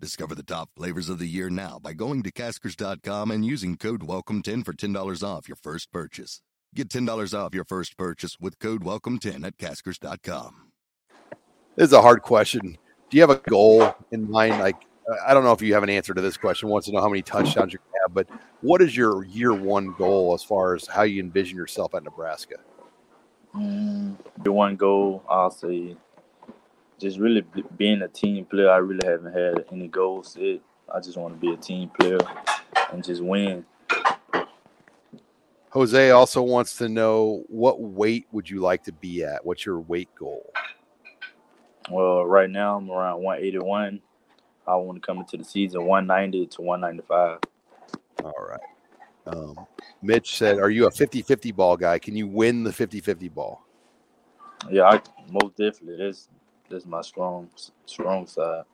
Discover 0.00 0.34
the 0.34 0.42
top 0.42 0.70
flavors 0.76 1.08
of 1.08 1.20
the 1.20 1.28
year 1.28 1.50
now 1.50 1.78
by 1.80 1.92
going 1.92 2.24
to 2.24 2.32
Caskers.com 2.32 3.30
and 3.30 3.46
using 3.46 3.76
code 3.76 4.00
WELCOME10 4.00 4.64
for 4.64 4.72
$10 4.72 5.22
off 5.22 5.46
your 5.46 5.54
first 5.54 5.92
purchase. 5.92 6.40
Get 6.74 6.88
$10 6.88 7.32
off 7.32 7.54
your 7.54 7.64
first 7.64 7.96
purchase 7.96 8.40
with 8.40 8.58
code 8.58 8.82
WELCOME10 8.82 9.46
at 9.46 9.56
caskers.com. 9.56 10.72
This 11.76 11.86
is 11.86 11.92
a 11.92 12.02
hard 12.02 12.22
question. 12.22 12.76
Do 13.08 13.16
you 13.16 13.20
have 13.20 13.30
a 13.30 13.36
goal 13.48 13.94
in 14.10 14.28
mind? 14.28 14.58
Like, 14.58 14.82
I 15.24 15.32
don't 15.32 15.44
know 15.44 15.52
if 15.52 15.62
you 15.62 15.74
have 15.74 15.84
an 15.84 15.90
answer 15.90 16.12
to 16.12 16.20
this 16.20 16.36
question. 16.36 16.68
Wants 16.68 16.88
to 16.88 16.92
know 16.92 17.00
how 17.00 17.08
many 17.08 17.22
touchdowns 17.22 17.72
you 17.72 17.78
have, 18.02 18.14
but 18.14 18.28
what 18.60 18.82
is 18.82 18.96
your 18.96 19.24
year 19.24 19.52
one 19.52 19.94
goal 19.98 20.34
as 20.34 20.42
far 20.42 20.74
as 20.74 20.86
how 20.86 21.02
you 21.02 21.20
envision 21.20 21.56
yourself 21.56 21.94
at 21.94 22.04
Nebraska? 22.04 22.56
Mm, 23.54 24.16
the 24.42 24.52
one 24.52 24.76
goal, 24.76 25.22
I'll 25.28 25.50
say, 25.50 25.96
just 26.98 27.18
really 27.18 27.44
being 27.76 28.02
a 28.02 28.08
team 28.08 28.44
player. 28.44 28.70
I 28.70 28.78
really 28.78 29.06
haven't 29.06 29.32
had 29.32 29.64
any 29.72 29.88
goals 29.88 30.32
set. 30.32 30.60
I 30.92 31.00
just 31.00 31.16
want 31.16 31.34
to 31.34 31.40
be 31.40 31.52
a 31.52 31.56
team 31.56 31.90
player 31.98 32.18
and 32.92 33.04
just 33.04 33.22
win. 33.22 33.64
Jose 35.70 36.10
also 36.10 36.42
wants 36.42 36.76
to 36.76 36.88
know 36.88 37.44
what 37.48 37.80
weight 37.80 38.26
would 38.30 38.48
you 38.48 38.60
like 38.60 38.84
to 38.84 38.92
be 38.92 39.24
at? 39.24 39.44
What's 39.44 39.64
your 39.64 39.80
weight 39.80 40.10
goal? 40.14 40.52
Well, 41.90 42.26
right 42.26 42.50
now 42.50 42.76
I'm 42.76 42.90
around 42.90 43.22
181. 43.22 44.00
I 44.66 44.76
want 44.76 45.00
to 45.00 45.06
come 45.06 45.18
into 45.18 45.36
the 45.36 45.44
season 45.44 45.84
190 45.84 46.46
to 46.46 46.62
195. 46.62 47.38
All 48.22 48.46
right. 48.48 48.60
Um, 49.26 49.66
Mitch 50.02 50.36
said, 50.36 50.58
Are 50.58 50.70
you 50.70 50.86
a 50.86 50.90
50 50.90 51.22
50 51.22 51.52
ball 51.52 51.76
guy? 51.76 51.98
Can 51.98 52.16
you 52.16 52.26
win 52.26 52.64
the 52.64 52.72
50 52.72 53.00
50 53.00 53.28
ball? 53.28 53.62
Yeah, 54.70 54.84
I 54.84 55.00
most 55.30 55.56
definitely. 55.56 55.96
This 55.96 56.28
this 56.68 56.82
is 56.82 56.88
my 56.88 57.02
strong 57.02 57.48
strong 57.86 58.26
side. 58.26 58.64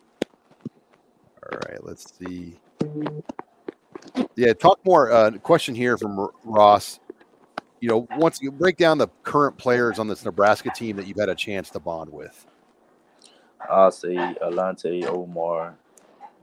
All 1.50 1.58
right, 1.68 1.82
let's 1.82 2.16
see. 2.18 2.58
Yeah, 4.36 4.52
talk 4.52 4.78
more. 4.84 5.10
Uh, 5.10 5.30
question 5.42 5.74
here 5.74 5.96
from 5.96 6.28
Ross. 6.44 7.00
You 7.80 7.88
know, 7.88 8.08
once 8.16 8.40
you 8.42 8.50
break 8.50 8.76
down 8.76 8.98
the 8.98 9.08
current 9.22 9.56
players 9.56 9.98
on 9.98 10.08
this 10.08 10.24
Nebraska 10.24 10.70
team 10.74 10.96
that 10.96 11.06
you've 11.06 11.18
had 11.18 11.28
a 11.28 11.34
chance 11.34 11.70
to 11.70 11.80
bond 11.80 12.12
with. 12.12 12.46
I'll 13.70 13.90
say 13.90 14.14
Alante 14.14 15.04
Omar 15.06 15.76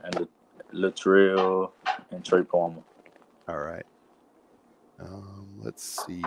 and 0.03 0.27
Latrell 0.73 1.71
and 2.11 2.23
Trey 2.23 2.43
Palmer. 2.43 2.81
All 3.47 3.59
right. 3.59 3.85
Um, 4.99 5.49
let's 5.61 6.05
see. 6.05 6.21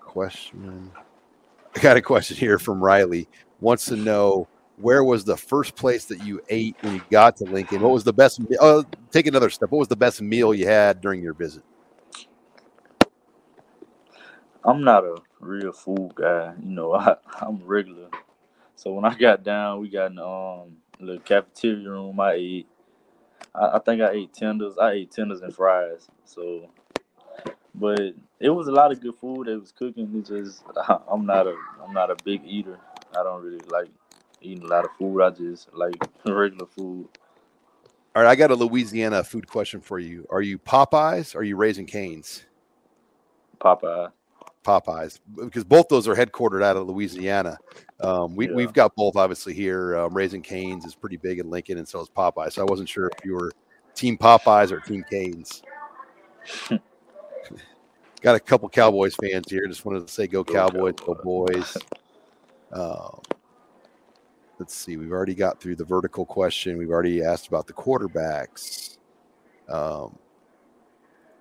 Question. 0.00 0.92
I 1.76 1.80
got 1.80 1.96
a 1.96 2.02
question 2.02 2.36
here 2.36 2.58
from 2.58 2.82
Riley. 2.82 3.28
Wants 3.60 3.86
to 3.86 3.96
know 3.96 4.48
where 4.76 5.04
was 5.04 5.24
the 5.24 5.36
first 5.36 5.76
place 5.76 6.06
that 6.06 6.20
you 6.22 6.40
ate 6.48 6.76
when 6.80 6.94
you 6.94 7.02
got 7.10 7.36
to 7.38 7.44
Lincoln? 7.44 7.80
What 7.82 7.92
was 7.92 8.04
the 8.04 8.12
best? 8.12 8.40
Uh, 8.60 8.84
take 9.10 9.26
another 9.26 9.50
step. 9.50 9.70
What 9.70 9.78
was 9.78 9.88
the 9.88 9.96
best 9.96 10.22
meal 10.22 10.54
you 10.54 10.66
had 10.66 11.00
during 11.00 11.22
your 11.22 11.34
visit? 11.34 11.64
I'm 14.64 14.84
not 14.84 15.04
a 15.04 15.16
real 15.40 15.72
food 15.72 16.12
guy. 16.16 16.54
You 16.62 16.70
know, 16.70 16.94
I, 16.96 17.16
I'm 17.40 17.64
regular. 17.64 18.08
So 18.84 18.92
when 18.92 19.06
I 19.06 19.14
got 19.14 19.42
down, 19.42 19.80
we 19.80 19.88
got 19.88 20.10
in 20.12 20.18
um 20.18 20.76
little 21.00 21.22
cafeteria 21.22 21.88
room. 21.90 22.20
I 22.20 22.34
ate. 22.34 22.68
I, 23.54 23.76
I 23.76 23.78
think 23.78 24.02
I 24.02 24.10
ate 24.10 24.34
tenders. 24.34 24.76
I 24.78 24.92
ate 24.92 25.10
tenders 25.10 25.40
and 25.40 25.54
fries. 25.54 26.06
So, 26.26 26.68
but 27.74 28.00
it 28.40 28.50
was 28.50 28.68
a 28.68 28.72
lot 28.72 28.92
of 28.92 29.00
good 29.00 29.14
food 29.16 29.46
that 29.46 29.58
was 29.58 29.72
cooking. 29.72 30.14
It 30.14 30.26
just 30.26 30.64
I'm 31.10 31.24
not 31.24 31.46
a 31.46 31.56
I'm 31.82 31.94
not 31.94 32.10
a 32.10 32.16
big 32.24 32.42
eater. 32.44 32.78
I 33.18 33.22
don't 33.22 33.42
really 33.42 33.64
like 33.68 33.88
eating 34.42 34.64
a 34.64 34.68
lot 34.68 34.84
of 34.84 34.90
food. 34.98 35.22
I 35.22 35.30
just 35.30 35.72
like 35.72 35.96
regular 36.26 36.66
food. 36.66 37.08
All 38.14 38.22
right, 38.22 38.30
I 38.30 38.36
got 38.36 38.50
a 38.50 38.54
Louisiana 38.54 39.24
food 39.24 39.48
question 39.48 39.80
for 39.80 39.98
you. 39.98 40.26
Are 40.30 40.42
you 40.42 40.58
Popeyes? 40.58 41.34
Or 41.34 41.38
are 41.38 41.44
you 41.44 41.56
Raising 41.56 41.86
Cane's? 41.86 42.44
Popeye. 43.60 44.10
Popeyes 44.64 45.20
because 45.36 45.64
both 45.64 45.88
those 45.88 46.08
are 46.08 46.14
headquartered 46.14 46.62
out 46.62 46.76
of 46.76 46.88
Louisiana. 46.88 47.58
Um, 48.00 48.34
we, 48.34 48.48
yeah. 48.48 48.54
We've 48.54 48.72
got 48.72 48.96
both 48.96 49.16
obviously 49.16 49.54
here. 49.54 49.96
Um, 49.96 50.14
Raising 50.14 50.42
Cane's 50.42 50.84
is 50.84 50.94
pretty 50.94 51.16
big 51.16 51.38
in 51.38 51.48
Lincoln, 51.48 51.78
and 51.78 51.86
so 51.86 52.00
is 52.00 52.08
Popeyes. 52.08 52.52
So 52.54 52.62
I 52.62 52.64
wasn't 52.64 52.88
sure 52.88 53.06
if 53.06 53.24
you 53.24 53.34
were 53.34 53.52
Team 53.94 54.18
Popeyes 54.18 54.72
or 54.72 54.80
Team 54.80 55.04
Canes. 55.08 55.62
got 58.20 58.34
a 58.34 58.40
couple 58.40 58.68
Cowboys 58.68 59.14
fans 59.14 59.44
here. 59.48 59.66
Just 59.66 59.84
wanted 59.84 60.06
to 60.06 60.12
say, 60.12 60.26
go, 60.26 60.42
go 60.42 60.52
Cowboys, 60.52 60.94
Cowboys, 60.98 61.16
go 61.16 61.22
boys. 61.22 61.76
Um, 62.72 63.20
let's 64.58 64.74
see. 64.74 64.96
We've 64.96 65.12
already 65.12 65.34
got 65.34 65.60
through 65.60 65.76
the 65.76 65.84
vertical 65.84 66.24
question. 66.24 66.78
We've 66.78 66.90
already 66.90 67.22
asked 67.22 67.46
about 67.48 67.66
the 67.66 67.74
quarterbacks. 67.74 68.98
Um, 69.68 70.18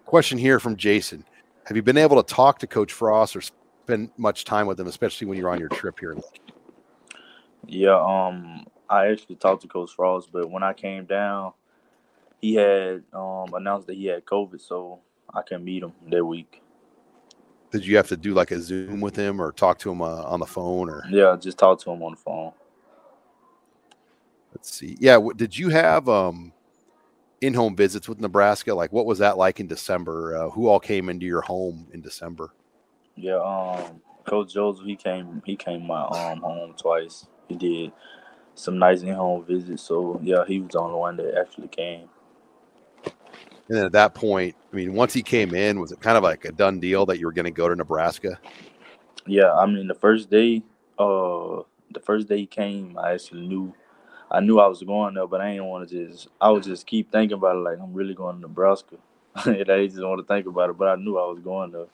question 0.05 0.37
here 0.37 0.59
from 0.59 0.75
Jason 0.75 1.25
have 1.65 1.75
you 1.75 1.83
been 1.83 1.97
able 1.97 2.21
to 2.21 2.33
talk 2.33 2.59
to 2.59 2.67
Coach 2.67 2.91
Frost 2.93 3.35
or 3.35 3.41
spend 3.41 4.09
much 4.17 4.45
time 4.45 4.67
with 4.67 4.79
him, 4.79 4.87
especially 4.87 5.27
when 5.27 5.37
you're 5.37 5.49
on 5.49 5.59
your 5.59 5.69
trip 5.69 5.99
here? 5.99 6.17
Yeah, 7.65 7.95
um, 7.95 8.65
I 8.89 9.07
actually 9.07 9.35
talked 9.35 9.61
to 9.61 9.67
Coach 9.67 9.91
Frost, 9.95 10.29
but 10.31 10.49
when 10.49 10.63
I 10.63 10.73
came 10.73 11.05
down, 11.05 11.53
he 12.41 12.55
had 12.55 13.03
um, 13.13 13.53
announced 13.53 13.87
that 13.87 13.95
he 13.95 14.05
had 14.05 14.25
COVID, 14.25 14.59
so 14.59 14.99
I 15.33 15.41
couldn't 15.41 15.63
meet 15.63 15.83
him 15.83 15.93
that 16.09 16.25
week. 16.25 16.61
Did 17.71 17.85
you 17.85 17.97
have 17.97 18.07
to 18.09 18.17
do 18.17 18.33
like 18.33 18.51
a 18.51 18.61
Zoom 18.61 19.01
with 19.01 19.15
him 19.15 19.41
or 19.41 19.51
talk 19.51 19.79
to 19.79 19.91
him 19.91 20.01
uh, 20.01 20.23
on 20.23 20.39
the 20.39 20.45
phone 20.45 20.89
or? 20.89 21.03
Yeah, 21.09 21.35
just 21.39 21.57
talk 21.57 21.79
to 21.79 21.91
him 21.91 22.03
on 22.03 22.11
the 22.11 22.17
phone. 22.17 22.51
Let's 24.53 24.77
see. 24.77 24.95
Yeah, 24.99 25.19
did 25.35 25.57
you 25.57 25.69
have 25.69 26.07
um 26.07 26.52
in-home 27.43 27.75
visits 27.75 28.07
with 28.07 28.19
Nebraska? 28.19 28.73
Like, 28.73 28.91
what 28.93 29.05
was 29.05 29.19
that 29.19 29.37
like 29.37 29.59
in 29.59 29.67
December? 29.67 30.37
Uh, 30.37 30.49
who 30.49 30.67
all 30.67 30.79
came 30.79 31.09
into 31.09 31.25
your 31.25 31.41
home 31.41 31.87
in 31.93 32.01
December? 32.01 32.51
Yeah, 33.15 33.35
um, 33.35 34.01
Coach 34.25 34.53
Joseph, 34.53 34.85
he 34.85 34.95
came. 34.95 35.41
He 35.45 35.55
came 35.55 35.85
my 35.85 36.03
um 36.03 36.39
home 36.39 36.73
twice. 36.77 37.27
He 37.47 37.55
did 37.55 37.91
some 38.55 38.79
nice 38.79 39.01
in-home 39.01 39.45
visits. 39.45 39.83
So 39.83 40.19
yeah, 40.23 40.45
he 40.47 40.61
was 40.61 40.71
the 40.71 40.79
only 40.79 40.97
one 40.97 41.17
that 41.17 41.37
actually 41.37 41.67
came. 41.67 42.09
And 43.67 43.77
then 43.77 43.85
at 43.85 43.91
that 43.93 44.13
point, 44.13 44.55
I 44.71 44.75
mean, 44.75 44.93
once 44.93 45.13
he 45.13 45.21
came 45.21 45.53
in, 45.55 45.79
was 45.79 45.91
it 45.91 46.01
kind 46.01 46.17
of 46.17 46.23
like 46.23 46.45
a 46.45 46.51
done 46.51 46.79
deal 46.79 47.05
that 47.05 47.19
you 47.19 47.25
were 47.25 47.31
going 47.31 47.45
to 47.45 47.51
go 47.51 47.69
to 47.69 47.75
Nebraska? 47.75 48.39
Yeah, 49.25 49.53
I 49.53 49.65
mean, 49.65 49.87
the 49.87 49.95
first 49.95 50.29
day, 50.29 50.63
uh, 50.99 51.61
the 51.91 52.01
first 52.03 52.27
day 52.27 52.39
he 52.39 52.45
came, 52.45 52.97
I 52.97 53.13
actually 53.13 53.47
knew 53.47 53.73
I 54.33 54.39
knew 54.39 54.59
I 54.59 54.65
was 54.65 54.81
going 54.81 55.13
there, 55.13 55.27
but 55.27 55.41
I 55.41 55.51
didn't 55.51 55.67
want 55.67 55.87
to 55.87 56.07
just. 56.07 56.27
I 56.41 56.49
would 56.49 56.63
just 56.63 56.87
keep 56.87 57.11
thinking 57.11 57.37
about 57.37 57.55
it, 57.55 57.59
like 57.59 57.77
I'm 57.79 57.93
really 57.93 58.15
going 58.15 58.37
to 58.37 58.41
Nebraska. 58.41 58.95
I 59.35 59.63
just 59.63 60.01
want 60.01 60.19
to 60.19 60.25
think 60.25 60.47
about 60.47 60.71
it, 60.71 60.77
but 60.77 60.87
I 60.87 60.95
knew 60.95 61.19
I 61.19 61.27
was 61.27 61.39
going 61.39 61.71
there. 61.71 61.85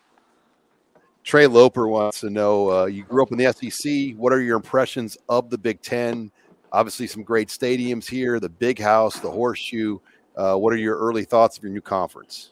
Trey 1.25 1.47
Loper 1.47 1.89
wants 1.89 2.21
to 2.21 2.29
know: 2.29 2.71
uh, 2.71 2.85
You 2.85 3.03
grew 3.03 3.23
up 3.23 3.33
in 3.33 3.37
the 3.37 3.51
SEC. 3.51 4.15
What 4.15 4.31
are 4.31 4.41
your 4.41 4.55
impressions 4.55 5.17
of 5.27 5.49
the 5.49 5.57
Big 5.57 5.81
Ten? 5.81 6.31
Obviously, 6.71 7.07
some 7.07 7.23
great 7.23 7.49
stadiums 7.49 8.09
here, 8.09 8.39
the 8.39 8.47
Big 8.49 8.79
House, 8.79 9.19
the 9.19 9.29
Horseshoe. 9.29 9.99
Uh, 10.37 10.55
what 10.55 10.71
are 10.71 10.77
your 10.77 10.97
early 10.97 11.25
thoughts 11.25 11.57
of 11.57 11.63
your 11.63 11.73
new 11.73 11.81
conference? 11.81 12.51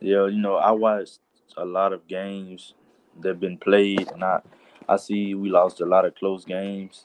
Yeah, 0.00 0.26
you 0.26 0.40
know, 0.40 0.56
I 0.56 0.72
watched 0.72 1.20
a 1.56 1.64
lot 1.64 1.92
of 1.92 2.08
games 2.08 2.74
that've 3.20 3.38
been 3.38 3.58
played, 3.58 4.10
and 4.10 4.24
I 4.24 4.40
I 4.88 4.96
see 4.96 5.36
we 5.36 5.48
lost 5.48 5.80
a 5.80 5.86
lot 5.86 6.04
of 6.04 6.16
close 6.16 6.44
games 6.44 7.04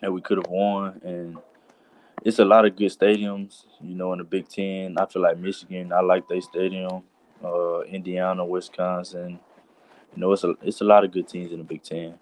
that 0.00 0.12
we 0.12 0.20
could 0.20 0.38
have 0.38 0.48
won. 0.48 1.00
And 1.04 1.38
it's 2.24 2.38
a 2.38 2.44
lot 2.44 2.64
of 2.64 2.76
good 2.76 2.90
stadiums, 2.90 3.64
you 3.80 3.94
know, 3.94 4.12
in 4.12 4.18
the 4.18 4.24
Big 4.24 4.48
Ten. 4.48 4.96
I 4.98 5.06
feel 5.06 5.22
like 5.22 5.38
Michigan, 5.38 5.92
I 5.92 6.00
like 6.00 6.28
their 6.28 6.40
stadium. 6.40 7.02
Uh, 7.44 7.80
Indiana, 7.82 8.44
Wisconsin, 8.44 9.38
you 10.16 10.20
know, 10.20 10.32
it's 10.32 10.44
a 10.44 10.54
it's 10.62 10.80
a 10.80 10.84
lot 10.84 11.04
of 11.04 11.12
good 11.12 11.28
teams 11.28 11.52
in 11.52 11.58
the 11.58 11.64
Big 11.64 11.82
Ten. 11.82 12.14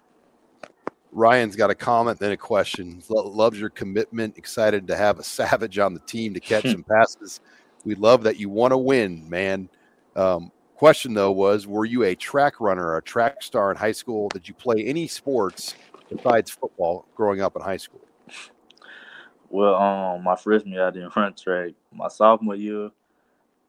Ryan's 1.11 1.55
got 1.55 1.69
a 1.69 1.75
comment, 1.75 2.19
then 2.19 2.33
a 2.33 2.37
question. 2.37 3.01
Loves 3.09 3.57
your 3.57 3.69
commitment. 3.69 4.37
Excited 4.37 4.85
to 4.87 4.97
have 4.97 5.17
a 5.17 5.23
savage 5.37 5.79
on 5.79 5.93
the 5.93 6.01
team 6.01 6.33
to 6.33 6.39
catch 6.41 6.69
some 6.69 6.83
passes. 6.89 7.39
We 7.85 7.95
love 7.95 8.23
that 8.23 8.37
you 8.37 8.49
want 8.49 8.71
to 8.71 8.77
win, 8.77 9.29
man. 9.29 9.69
Um, 10.15 10.51
question 10.75 11.13
though 11.13 11.31
was, 11.31 11.67
were 11.67 11.85
you 11.85 12.03
a 12.03 12.15
track 12.15 12.59
runner 12.59 12.97
a 12.97 13.01
track 13.01 13.41
star 13.41 13.71
in 13.71 13.77
high 13.77 13.93
school? 13.93 14.27
Did 14.29 14.47
you 14.47 14.53
play 14.53 14.83
any 14.85 15.07
sports 15.07 15.75
besides 16.09 16.51
football 16.51 17.05
growing 17.15 17.41
up 17.41 17.55
in 17.55 17.61
high 17.61 17.77
school? 17.77 18.01
Well, 19.49 19.75
um, 19.75 20.23
my 20.23 20.35
freshman 20.35 20.73
year 20.73 20.87
I 20.87 20.91
didn't 20.91 21.15
run 21.15 21.33
track. 21.33 21.73
My 21.91 22.07
sophomore 22.07 22.55
year, 22.55 22.91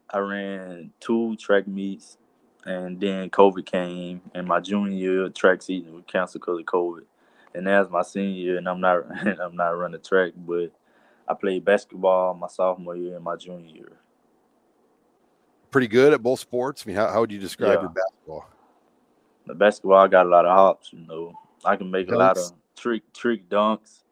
I 0.09 0.19
ran 0.19 0.91
two 0.99 1.35
track 1.37 1.67
meets, 1.67 2.17
and 2.65 2.99
then 2.99 3.29
COVID 3.29 3.65
came, 3.65 4.21
and 4.33 4.47
my 4.47 4.59
junior 4.59 4.97
year 4.97 5.29
track 5.29 5.61
season 5.61 5.93
was 5.93 6.03
canceled 6.07 6.41
because 6.41 6.59
of 6.59 6.65
COVID. 6.65 7.03
And 7.53 7.67
that's 7.67 7.89
my 7.89 8.01
senior 8.01 8.29
year, 8.29 8.57
and 8.57 8.67
I'm 8.67 8.81
not 8.81 9.03
I'm 9.41 9.55
not 9.55 9.69
running 9.69 10.01
track, 10.01 10.33
but 10.35 10.71
I 11.27 11.33
played 11.33 11.65
basketball 11.65 12.33
my 12.33 12.47
sophomore 12.47 12.95
year 12.95 13.15
and 13.15 13.23
my 13.23 13.35
junior 13.35 13.73
year. 13.73 13.97
Pretty 15.71 15.87
good 15.87 16.13
at 16.13 16.23
both 16.23 16.39
sports. 16.39 16.83
I 16.85 16.87
mean, 16.87 16.95
how, 16.95 17.07
how 17.07 17.19
would 17.19 17.31
you 17.31 17.39
describe 17.39 17.75
yeah. 17.75 17.81
your 17.81 17.89
basketball? 17.89 18.45
The 19.45 19.55
basketball, 19.55 19.97
I 19.97 20.07
got 20.07 20.25
a 20.25 20.29
lot 20.29 20.45
of 20.45 20.51
hops. 20.51 20.93
You 20.93 21.05
know, 21.05 21.33
I 21.65 21.75
can 21.75 21.89
make 21.89 22.07
dunks. 22.07 22.13
a 22.13 22.17
lot 22.17 22.37
of 22.37 22.51
trick 22.75 23.01
trick 23.13 23.49
dunks. 23.49 24.03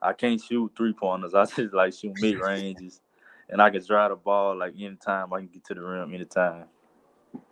I 0.00 0.12
can't 0.12 0.40
shoot 0.40 0.72
three 0.76 0.92
pointers. 0.92 1.34
I 1.34 1.44
just 1.44 1.74
like 1.74 1.92
shoot 1.92 2.14
mid 2.20 2.38
ranges, 2.38 3.00
and 3.48 3.62
I 3.62 3.70
can 3.70 3.84
drive 3.84 4.10
the 4.10 4.16
ball 4.16 4.56
like 4.58 4.74
anytime. 4.74 5.32
I 5.32 5.38
can 5.38 5.48
get 5.48 5.64
to 5.66 5.74
the 5.74 5.82
rim 5.82 6.14
anytime. 6.14 6.64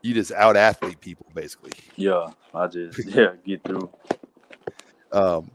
You 0.02 0.14
just 0.14 0.32
out 0.32 0.56
athlete 0.56 1.00
people, 1.00 1.26
basically. 1.34 1.72
Yeah, 1.96 2.26
I 2.54 2.66
just 2.66 3.04
yeah 3.06 3.32
get 3.44 3.62
through. 3.64 3.90
Um, 5.12 5.50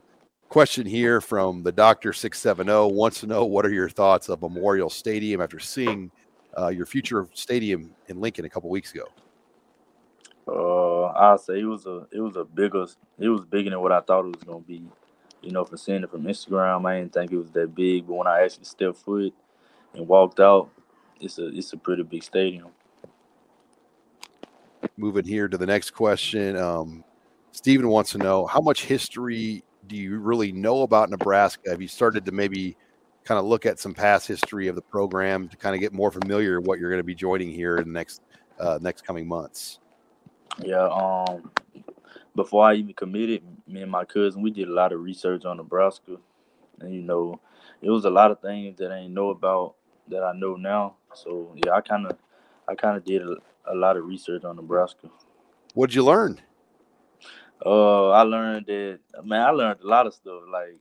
question 0.50 0.86
here 0.86 1.22
from 1.22 1.64
the 1.64 1.72
Doctor 1.72 2.14
Six 2.14 2.40
Seven 2.40 2.68
Zero 2.68 2.88
wants 2.88 3.20
to 3.22 3.28
know 3.28 3.46
what 3.46 3.66
are 3.66 3.72
your 3.72 3.90
thoughts 3.90 4.30
of 4.30 4.42
Memorial 4.42 4.90
Stadium 4.90 5.42
after 5.42 5.60
seeing 5.60 6.12
uh, 6.58 6.70
your 6.70 6.86
future 6.86 7.28
stadium 7.34 7.92
in 8.08 8.20
Lincoln 8.22 8.46
a 8.46 8.50
couple 8.50 8.70
weeks 8.70 8.94
ago. 8.94 9.06
Uh, 10.48 11.06
I'll 11.06 11.38
say 11.38 11.60
it 11.60 11.66
was 11.66 11.86
a 11.86 12.08
it 12.12 12.20
was 12.20 12.36
a 12.36 12.44
bigger 12.44 12.86
it 13.18 13.30
was 13.30 13.46
bigger 13.46 13.70
than 13.70 13.82
what 13.82 13.92
I 13.92 14.02
thought 14.02 14.26
it 14.26 14.36
was 14.36 14.44
gonna 14.44 14.60
be. 14.60 14.84
You 15.42 15.52
know, 15.52 15.64
from 15.64 15.78
seeing 15.78 16.04
it 16.04 16.10
from 16.10 16.24
Instagram, 16.24 16.86
I 16.88 17.00
didn't 17.00 17.14
think 17.14 17.32
it 17.32 17.38
was 17.38 17.52
that 17.52 17.76
big, 17.76 18.08
but 18.08 18.14
when 18.14 18.28
I 18.28 18.42
actually 18.42 18.66
stepped 18.66 18.98
foot 18.98 19.34
and 19.94 20.08
walked 20.08 20.40
out, 20.40 20.70
it's 21.20 21.38
a 21.40 21.48
it's 21.56 21.74
a 21.74 21.78
pretty 21.78 22.04
big 22.04 22.24
stadium. 22.24 22.70
Moving 24.98 25.26
here 25.26 25.48
to 25.48 25.58
the 25.58 25.66
next 25.66 25.92
question, 25.92 26.56
um, 26.58 27.04
Stephen 27.52 27.88
wants 27.90 28.12
to 28.12 28.18
know 28.18 28.46
how 28.46 28.62
much 28.62 28.86
history 28.86 29.64
do 29.88 29.96
you 29.96 30.20
really 30.20 30.52
know 30.52 30.82
about 30.82 31.10
Nebraska? 31.10 31.70
Have 31.70 31.82
you 31.82 31.88
started 31.88 32.26
to 32.26 32.32
maybe 32.32 32.76
kind 33.24 33.40
of 33.40 33.46
look 33.46 33.66
at 33.66 33.80
some 33.80 33.94
past 33.94 34.28
history 34.28 34.68
of 34.68 34.76
the 34.76 34.82
program 34.82 35.48
to 35.50 35.58
kind 35.58 35.76
of 35.76 35.82
get 35.82 35.92
more 35.92 36.12
familiar 36.12 36.60
with 36.60 36.68
what 36.68 36.80
you're 36.80 36.90
going 36.90 37.00
to 37.00 37.04
be 37.04 37.16
joining 37.16 37.52
here 37.52 37.78
in 37.78 37.88
the 37.88 37.94
next 37.94 38.22
uh, 38.60 38.80
next 38.82 39.06
coming 39.06 39.28
months? 39.28 39.80
Yeah, 40.64 40.88
um, 40.88 41.52
before 42.36 42.66
I 42.66 42.76
even 42.76 42.94
committed, 42.94 43.44
me 43.68 43.82
and 43.82 43.92
my 43.92 44.06
cousin 44.06 44.42
we 44.42 44.52
did 44.52 44.68
a 44.68 44.74
lot 44.74 44.94
of 44.94 45.02
research 45.02 45.46
on 45.46 45.58
Nebraska, 45.58 46.18
and 46.80 46.94
you 46.94 47.02
know, 47.02 47.40
it 47.82 47.90
was 47.90 48.06
a 48.06 48.10
lot 48.10 48.32
of 48.32 48.42
things 48.42 48.78
that 48.78 48.92
I 48.92 49.02
didn't 49.02 49.14
know 49.14 49.30
about 49.30 49.76
that 50.10 50.24
I 50.24 50.34
know 50.34 50.56
now. 50.56 50.96
So 51.14 51.54
yeah, 51.66 51.74
I 51.74 51.82
kind 51.82 52.08
of, 52.08 52.18
I 52.68 52.76
kind 52.76 52.98
of 52.98 53.04
did 53.04 53.22
a, 53.22 53.36
a, 53.68 53.76
lot 53.76 53.98
of 53.98 54.06
research 54.06 54.44
on 54.44 54.56
Nebraska. 54.56 55.10
What'd 55.74 55.96
you 55.96 56.06
learn? 56.06 56.40
Uh, 57.66 58.10
I 58.10 58.22
learned 58.22 58.66
that 58.68 59.00
man, 59.24 59.42
I 59.42 59.50
learned 59.50 59.82
a 59.82 59.88
lot 59.88 60.08
of 60.08 60.14
stuff 60.14 60.42
like 60.52 60.80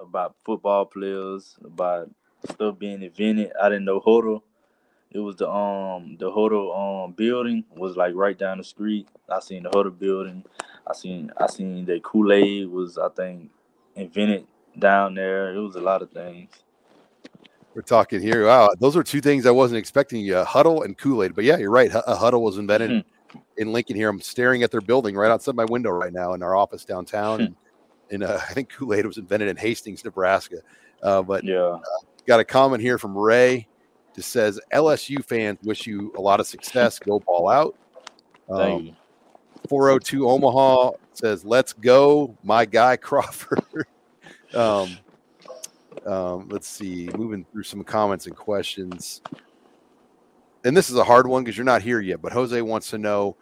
about 0.00 0.36
football 0.44 0.84
players, 0.84 1.56
about 1.64 2.10
stuff 2.50 2.78
being 2.78 3.02
invented. 3.02 3.52
I 3.60 3.68
didn't 3.68 3.84
know 3.84 4.00
Hudl 4.00 4.42
it 5.14 5.20
was 5.20 5.36
the 5.36 5.48
um 5.48 6.16
the 6.18 6.30
Hudl 6.30 7.06
um 7.06 7.12
building 7.12 7.64
was 7.76 7.96
like 7.96 8.14
right 8.14 8.36
down 8.36 8.58
the 8.58 8.64
street. 8.64 9.08
I 9.30 9.38
seen 9.40 9.62
the 9.62 9.70
Hudl 9.70 9.96
building. 9.96 10.44
I 10.86 10.92
seen 10.92 11.30
I 11.38 11.46
seen 11.46 11.86
that 11.86 12.02
Kool 12.02 12.32
Aid 12.32 12.68
was 12.68 12.98
I 12.98 13.08
think 13.10 13.50
invented 13.94 14.46
down 14.78 15.14
there. 15.14 15.54
It 15.54 15.60
was 15.60 15.76
a 15.76 15.80
lot 15.80 16.02
of 16.02 16.10
things. 16.10 16.50
We're 17.74 17.82
talking 17.82 18.20
here. 18.20 18.46
Wow, 18.46 18.70
those 18.78 18.96
are 18.96 19.02
two 19.02 19.20
things 19.20 19.46
I 19.46 19.50
wasn't 19.52 19.78
expecting. 19.78 20.32
Uh, 20.32 20.44
Hudl 20.44 20.84
and 20.84 20.98
Kool 20.98 21.22
Aid. 21.22 21.34
But 21.34 21.44
yeah, 21.44 21.56
you're 21.58 21.70
right. 21.70 21.90
H- 21.94 22.02
a 22.06 22.14
huddle 22.14 22.42
was 22.42 22.58
invented 22.58 22.90
mm-hmm. 22.90 23.38
in 23.56 23.72
Lincoln. 23.72 23.96
Here, 23.96 24.08
I'm 24.08 24.20
staring 24.20 24.62
at 24.62 24.70
their 24.70 24.80
building 24.80 25.16
right 25.16 25.30
outside 25.30 25.56
my 25.56 25.64
window 25.64 25.90
right 25.90 26.12
now 26.12 26.34
in 26.34 26.42
our 26.42 26.54
office 26.54 26.84
downtown. 26.84 27.40
and, 27.40 27.56
and 28.12 28.22
uh, 28.22 28.38
I 28.48 28.52
think 28.52 28.68
Kool 28.68 28.94
Aid 28.94 29.06
was 29.06 29.18
invented 29.18 29.48
in 29.48 29.56
Hastings, 29.56 30.04
Nebraska. 30.04 30.58
Uh, 31.02 31.22
but 31.22 31.42
yeah, 31.42 31.58
uh, 31.58 31.80
got 32.26 32.38
a 32.38 32.44
comment 32.44 32.80
here 32.80 32.96
from 32.98 33.16
Ray. 33.16 33.66
Just 34.14 34.30
says 34.30 34.60
LSU 34.72 35.24
fans 35.24 35.58
wish 35.64 35.86
you 35.86 36.12
a 36.16 36.20
lot 36.20 36.40
of 36.40 36.46
success. 36.46 36.98
Go 36.98 37.18
ball 37.20 37.48
out. 37.48 37.76
Um, 38.48 38.96
402 39.68 40.28
Omaha 40.28 40.92
says, 41.12 41.44
"Let's 41.44 41.72
go, 41.72 42.36
my 42.42 42.64
guy 42.64 42.96
Crawford." 42.96 43.86
um, 44.54 44.96
um, 46.06 46.48
let's 46.48 46.68
see, 46.68 47.08
moving 47.16 47.44
through 47.50 47.64
some 47.64 47.82
comments 47.82 48.26
and 48.26 48.36
questions. 48.36 49.22
And 50.64 50.76
this 50.76 50.90
is 50.90 50.96
a 50.96 51.04
hard 51.04 51.26
one 51.26 51.44
because 51.44 51.56
you're 51.56 51.64
not 51.64 51.82
here 51.82 52.00
yet. 52.00 52.22
But 52.22 52.32
Jose 52.32 52.60
wants 52.62 52.90
to 52.90 52.98
know: 52.98 53.36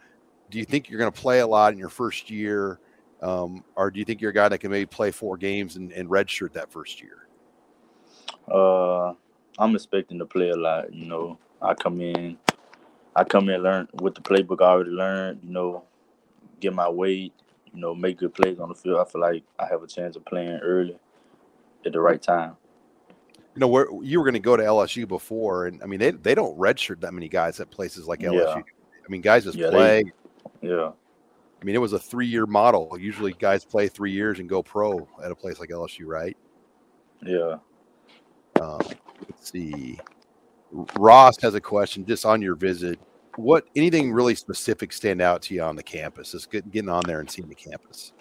Do 0.49 0.57
you 0.57 0.65
think 0.65 0.89
you're 0.89 0.99
going 0.99 1.11
to 1.11 1.21
play 1.21 1.39
a 1.39 1.47
lot 1.47 1.73
in 1.73 1.79
your 1.79 1.89
first 1.89 2.29
year, 2.29 2.79
um, 3.21 3.63
or 3.75 3.91
do 3.91 3.99
you 3.99 4.05
think 4.05 4.21
you're 4.21 4.31
a 4.31 4.33
guy 4.33 4.49
that 4.49 4.57
can 4.57 4.71
maybe 4.71 4.85
play 4.85 5.11
four 5.11 5.37
games 5.37 5.75
and, 5.75 5.91
and 5.91 6.09
redshirt 6.09 6.53
that 6.53 6.71
first 6.71 7.01
year? 7.01 7.27
Uh, 8.51 9.13
I'm 9.59 9.75
expecting 9.75 10.19
to 10.19 10.25
play 10.25 10.49
a 10.49 10.55
lot. 10.55 10.93
You 10.93 11.05
know, 11.05 11.37
I 11.61 11.73
come 11.73 12.01
in, 12.01 12.37
I 13.15 13.23
come 13.23 13.49
in 13.49 13.61
learn 13.61 13.87
with 14.01 14.15
the 14.15 14.21
playbook 14.21 14.61
I 14.61 14.69
already 14.69 14.91
learned. 14.91 15.41
You 15.43 15.51
know, 15.51 15.83
get 16.59 16.73
my 16.73 16.89
weight. 16.89 17.33
You 17.73 17.81
know, 17.81 17.95
make 17.95 18.19
good 18.19 18.33
plays 18.33 18.59
on 18.59 18.69
the 18.69 18.75
field. 18.75 18.99
I 18.99 19.09
feel 19.09 19.21
like 19.21 19.43
I 19.57 19.65
have 19.65 19.81
a 19.81 19.87
chance 19.87 20.15
of 20.15 20.25
playing 20.25 20.59
early 20.59 20.97
at 21.85 21.91
the 21.91 21.99
right 21.99 22.21
time. 22.21 22.55
You 23.55 23.59
know, 23.59 23.67
where 23.67 23.87
you 24.01 24.19
were 24.19 24.25
going 24.25 24.33
to 24.33 24.39
go 24.39 24.57
to 24.57 24.63
LSU 24.63 25.07
before, 25.07 25.67
and 25.67 25.81
I 25.83 25.85
mean, 25.85 25.99
they 25.99 26.11
they 26.11 26.35
don't 26.35 26.57
redshirt 26.57 27.01
that 27.01 27.13
many 27.13 27.29
guys 27.29 27.59
at 27.59 27.69
places 27.69 28.07
like 28.07 28.19
LSU. 28.19 28.55
Yeah. 28.55 28.55
I 28.55 29.11
mean, 29.11 29.21
guys 29.21 29.43
just 29.43 29.57
yeah, 29.57 29.69
play. 29.69 30.03
They, 30.61 30.69
yeah. 30.69 30.91
I 31.61 31.65
mean, 31.65 31.75
it 31.75 31.79
was 31.79 31.93
a 31.93 31.99
three-year 31.99 32.45
model. 32.45 32.97
Usually, 32.99 33.33
guys 33.33 33.63
play 33.63 33.87
three 33.87 34.11
years 34.11 34.39
and 34.39 34.49
go 34.49 34.61
pro 34.61 35.07
at 35.23 35.31
a 35.31 35.35
place 35.35 35.59
like 35.59 35.69
LSU, 35.69 36.05
right? 36.05 36.35
Yeah. 37.25 37.57
Um, 38.59 38.81
let's 39.29 39.51
see. 39.51 39.99
Ross 40.97 41.39
has 41.41 41.53
a 41.53 41.61
question 41.61 42.05
just 42.05 42.25
on 42.25 42.41
your 42.41 42.55
visit. 42.55 42.99
What 43.35 43.65
anything 43.75 44.11
really 44.11 44.35
specific 44.35 44.93
stand 44.93 45.21
out 45.21 45.41
to 45.43 45.55
you 45.55 45.61
on 45.63 45.75
the 45.75 45.83
campus? 45.83 46.31
Just 46.31 46.51
getting 46.51 46.89
on 46.89 47.03
there 47.05 47.19
and 47.19 47.29
seeing 47.29 47.47
the 47.47 47.55
campus. 47.55 48.13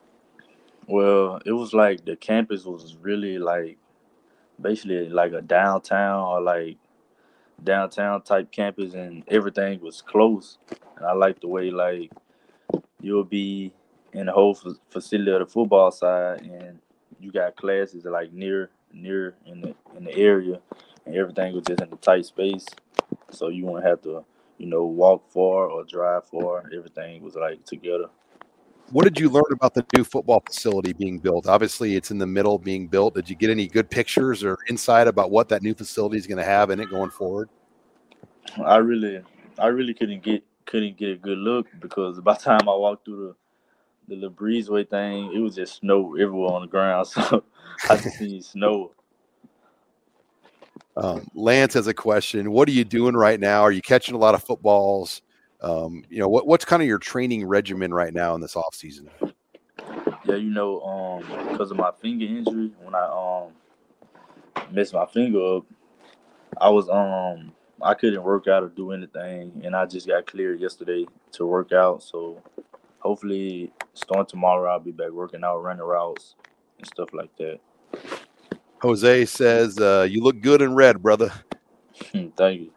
Well, 0.87 1.41
it 1.45 1.53
was 1.53 1.73
like 1.73 2.05
the 2.05 2.17
campus 2.17 2.65
was 2.65 2.97
really 3.01 3.38
like 3.38 3.79
basically 4.61 5.09
like 5.09 5.33
a 5.33 5.43
downtown 5.43 6.25
or 6.25 6.41
like 6.41 6.77
downtown 7.65 8.23
type 8.23 8.51
campus, 8.51 8.95
and 8.95 9.23
everything 9.29 9.81
was 9.81 10.03
close. 10.03 10.59
And 10.97 11.07
I 11.07 11.12
like 11.12 11.41
the 11.41 11.49
way 11.49 11.71
like 11.71 12.11
you'll 13.01 13.25
be 13.25 13.73
in 14.12 14.27
the 14.27 14.33
whole 14.33 14.55
facility 14.91 15.31
of 15.31 15.41
the 15.41 15.47
football 15.47 15.91
side, 15.91 16.43
and 16.43 16.79
you 17.21 17.33
got 17.33 17.57
classes 17.57 18.05
like 18.05 18.33
near 18.33 18.71
near 18.93 19.37
in 19.47 19.61
the 19.61 19.75
in 19.97 20.05
the 20.05 20.15
area, 20.17 20.61
and 21.07 21.17
everything 21.17 21.55
was 21.55 21.65
just 21.67 21.83
in 21.83 21.93
a 21.93 21.97
tight 21.97 22.27
space. 22.27 22.67
So 23.31 23.49
you 23.49 23.67
wouldn't 23.67 23.87
have 23.87 24.03
to, 24.03 24.25
you 24.59 24.67
know, 24.67 24.85
walk 24.85 25.31
far 25.31 25.67
or 25.67 25.85
drive 25.85 26.27
far. 26.29 26.71
Everything 26.75 27.23
was 27.23 27.35
like 27.35 27.65
together. 27.65 28.07
What 28.91 29.05
did 29.05 29.19
you 29.19 29.31
learn 29.31 29.45
about 29.53 29.73
the 29.73 29.87
new 29.97 30.05
football 30.05 30.43
facility 30.45 30.93
being 30.93 31.19
built? 31.19 31.47
Obviously, 31.47 31.97
it's 31.97 32.11
in 32.11 32.19
the 32.19 32.27
middle 32.27 32.59
being 32.59 32.88
built. 32.88 33.15
Did 33.15 33.31
you 33.31 33.37
get 33.37 33.49
any 33.49 33.67
good 33.67 33.88
pictures 33.88 34.45
or 34.45 34.59
insight 34.69 35.09
about 35.09 35.31
what 35.31 35.49
that 35.49 35.62
new 35.62 35.75
facility 35.75 36.19
is 36.19 36.27
going 36.27 36.38
to 36.38 36.45
have 36.45 36.71
in 36.71 36.79
it 36.79 36.91
going 36.91 37.11
forward? 37.11 37.49
I 38.62 38.77
really, 38.77 39.23
I 39.59 39.69
really 39.69 39.95
couldn't 39.95 40.23
get 40.23 40.45
couldn't 40.67 40.97
get 40.97 41.11
a 41.11 41.17
good 41.17 41.38
look 41.38 41.67
because 41.81 42.21
by 42.21 42.35
the 42.35 42.41
time 42.41 42.69
I 42.69 42.75
walked 42.75 43.05
through 43.05 43.29
the 43.29 43.35
the 44.09 44.15
little 44.15 44.31
breezeway 44.31 44.88
thing, 44.88 45.33
it 45.35 45.38
was 45.38 45.55
just 45.55 45.77
snow 45.77 46.15
everywhere 46.17 46.53
on 46.53 46.62
the 46.62 46.69
ground. 46.69 47.09
So 47.85 47.95
I 47.95 47.97
could 47.97 48.12
see 48.12 48.41
snow. 48.43 48.93
Um, 50.96 51.26
Lance 51.35 51.74
has 51.74 51.87
a 51.87 51.94
question. 51.94 52.50
What 52.52 52.68
are 52.68 52.72
you 52.72 52.85
doing 52.85 53.14
right 53.14 53.40
now? 53.40 53.62
Are 53.62 53.72
you 53.72 53.83
catching 53.83 54.14
a 54.14 54.18
lot 54.18 54.35
of 54.35 54.42
footballs? 54.42 55.22
Um, 55.61 56.05
you 56.11 56.18
know, 56.18 56.28
what, 56.28 56.46
what's 56.46 56.64
kind 56.64 56.83
of 56.83 56.88
your 56.88 56.98
training 56.98 57.46
regimen 57.46 57.94
right 57.94 58.12
now 58.12 58.35
in 58.35 58.40
this 58.40 58.57
off 58.57 58.74
season? 58.74 59.09
Yeah, 60.24 60.37
you 60.37 60.50
know, 60.50 60.81
um, 60.83 61.50
because 61.50 61.70
of 61.70 61.76
my 61.76 61.92
finger 62.00 62.26
injury, 62.26 62.72
when 62.83 62.94
I 62.94 63.07
um 63.07 63.52
messed 64.70 64.94
my 64.94 65.07
finger 65.07 65.57
up, 65.57 65.66
I 66.61 66.68
was 66.68 66.88
um 66.88 67.52
I 67.81 67.94
couldn't 67.94 68.22
work 68.22 68.46
out 68.46 68.62
or 68.62 68.68
do 68.68 68.92
anything, 68.92 69.62
and 69.64 69.74
I 69.74 69.87
just 69.87 70.07
got 70.07 70.26
cleared 70.26 70.61
yesterday 70.61 71.07
to 71.33 71.46
work 71.46 71.72
out. 71.72 72.02
So 72.02 72.40
hopefully, 73.00 73.72
starting 73.94 74.26
tomorrow, 74.26 74.70
I'll 74.70 74.78
be 74.78 74.92
back 74.92 75.11
working 75.11 75.42
out, 75.42 75.62
running 75.62 75.83
routes 75.83 76.35
and 76.78 76.87
stuff 76.87 77.09
like 77.12 77.35
that. 77.38 77.59
Jose 78.83 79.25
says, 79.27 79.79
uh, 79.79 80.07
"You 80.11 80.23
look 80.23 80.40
good 80.40 80.61
in 80.61 80.75
red, 80.75 81.01
brother." 81.01 81.33
Thank 82.37 82.61
you. 82.61 82.71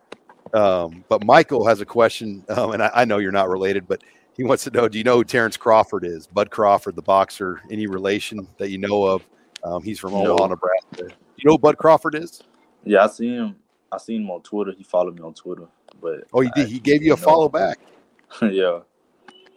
Um, 0.54 1.04
but 1.10 1.26
Michael 1.26 1.65
has 1.65 1.82
a 1.82 1.86
question, 1.86 2.46
um, 2.50 2.72
and 2.72 2.84
I, 2.84 2.91
I, 2.94 3.06
know 3.06 3.18
you're 3.18 3.32
not 3.32 3.50
related, 3.50 3.88
but 3.88 4.04
he 4.38 4.44
wants 4.44 4.63
to 4.65 4.70
know: 4.70 4.88
Do 4.88 5.00
you 5.00 5.04
know 5.04 5.18
who 5.18 5.24
Terrence 5.24 5.58
Crawford 5.58 6.06
is? 6.06 6.28
Bud 6.28 6.52
Crawford, 6.52 6.96
the 6.96 7.02
boxer. 7.02 7.62
Any 7.72 7.88
relation 7.88 8.48
that 8.60 8.70
you 8.70 8.78
know 8.78 9.04
of? 9.04 9.28
Um, 9.63 9.82
he's 9.82 10.00
from 10.00 10.12
no. 10.12 10.34
Omaha, 10.34 10.48
Nebraska. 10.48 10.86
Do 10.98 11.04
you 11.04 11.46
know 11.46 11.54
who 11.54 11.58
Bud 11.58 11.78
Crawford 11.78 12.15
is? 12.15 12.41
Yeah, 12.84 13.04
I 13.06 13.08
see 13.08 13.34
him. 13.34 13.56
I 13.91 13.98
seen 13.98 14.22
him 14.22 14.32
on 14.32 14.44
Twitter. 14.44 14.74
He 14.78 14.84
followed 14.84 15.15
me 15.15 15.24
on 15.24 15.34
Twitter, 15.34 15.65
but 16.00 16.26
oh, 16.34 16.41
he 16.41 16.52
did. 16.56 16.68
He 16.68 16.80
gave 16.80 17.02
you 17.02 17.13
a 17.13 17.18
follow 17.18 17.50
back. 17.50 17.80
yeah. 18.41 18.80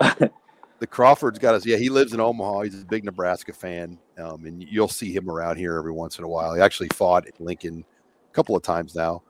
the 0.78 0.86
Crawford's 0.86 1.38
got 1.38 1.54
us. 1.54 1.66
Yeah, 1.66 1.76
he 1.76 1.88
lives 1.88 2.12
in 2.12 2.20
Omaha. 2.20 2.62
He's 2.62 2.82
a 2.82 2.86
big 2.86 3.04
Nebraska 3.04 3.52
fan, 3.52 3.98
um, 4.18 4.44
and 4.46 4.62
you'll 4.62 4.88
see 4.88 5.14
him 5.14 5.30
around 5.30 5.56
here 5.56 5.76
every 5.76 5.92
once 5.92 6.18
in 6.18 6.24
a 6.24 6.28
while. 6.28 6.54
He 6.54 6.60
actually 6.60 6.88
fought 6.94 7.26
in 7.26 7.32
Lincoln 7.44 7.84
a 8.30 8.34
couple 8.34 8.56
of 8.56 8.62
times 8.62 8.94
now. 8.94 9.22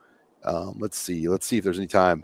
Um, 0.43 0.75
let's 0.79 0.97
see. 0.97 1.27
Let's 1.27 1.45
see 1.45 1.57
if 1.57 1.63
there's 1.63 1.79
any 1.79 1.87
time. 1.87 2.23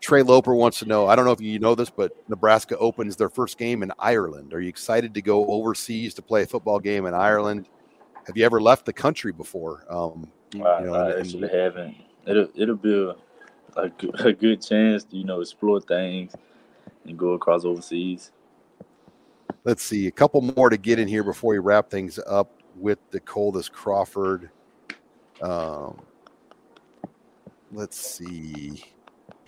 Trey 0.00 0.22
Loper 0.22 0.54
wants 0.54 0.78
to 0.78 0.86
know. 0.86 1.06
I 1.06 1.14
don't 1.14 1.26
know 1.26 1.32
if 1.32 1.40
you 1.42 1.58
know 1.58 1.74
this, 1.74 1.90
but 1.90 2.12
Nebraska 2.28 2.76
opens 2.78 3.16
their 3.16 3.28
first 3.28 3.58
game 3.58 3.82
in 3.82 3.92
Ireland. 3.98 4.54
Are 4.54 4.60
you 4.60 4.68
excited 4.68 5.12
to 5.14 5.22
go 5.22 5.46
overseas 5.46 6.14
to 6.14 6.22
play 6.22 6.42
a 6.42 6.46
football 6.46 6.80
game 6.80 7.04
in 7.04 7.12
Ireland? 7.12 7.66
have 8.26 8.36
you 8.36 8.44
ever 8.44 8.60
left 8.60 8.86
the 8.86 8.92
country 8.92 9.32
before? 9.32 9.84
Um, 9.88 10.30
you 10.54 10.66
I, 10.66 10.82
know, 10.82 10.94
I 10.94 11.18
actually 11.18 11.48
and, 11.48 11.52
haven't. 11.52 11.96
It'll 12.26 12.48
it'll 12.54 12.76
be 12.76 12.94
a, 12.94 13.80
a, 13.80 13.88
good, 13.88 14.20
a 14.20 14.32
good 14.32 14.62
chance 14.62 15.04
to 15.04 15.16
you 15.16 15.24
know 15.24 15.40
explore 15.40 15.80
things 15.80 16.34
and 17.10 17.18
go 17.18 17.32
across 17.32 17.64
overseas. 17.64 18.32
Let's 19.64 19.82
see 19.82 20.06
a 20.06 20.10
couple 20.10 20.40
more 20.40 20.70
to 20.70 20.78
get 20.78 20.98
in 20.98 21.06
here 21.06 21.22
before 21.22 21.50
we 21.50 21.58
wrap 21.58 21.90
things 21.90 22.18
up 22.26 22.50
with 22.76 22.98
Decoldest 23.10 23.72
Crawford. 23.72 24.50
Um, 25.42 26.00
let's 27.72 27.98
see. 27.98 28.84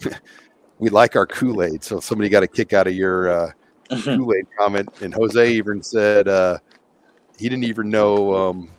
we 0.79 0.91
like 0.91 1.17
our 1.17 1.27
Kool 1.27 1.63
Aid, 1.63 1.83
so 1.83 2.01
somebody 2.01 2.29
got 2.29 2.43
a 2.43 2.49
kick 2.49 2.73
out 2.73 2.87
of 2.87 2.95
your 2.95 3.31
uh, 3.31 3.51
Kool 4.05 4.35
Aid 4.35 4.47
comment, 4.59 4.89
and 5.01 5.15
Jose 5.15 5.53
even 5.53 5.83
said 5.83 6.29
uh, 6.29 6.59
he 7.39 7.49
didn't 7.49 7.65
even 7.65 7.89
know 7.89 8.35
um, 8.35 8.71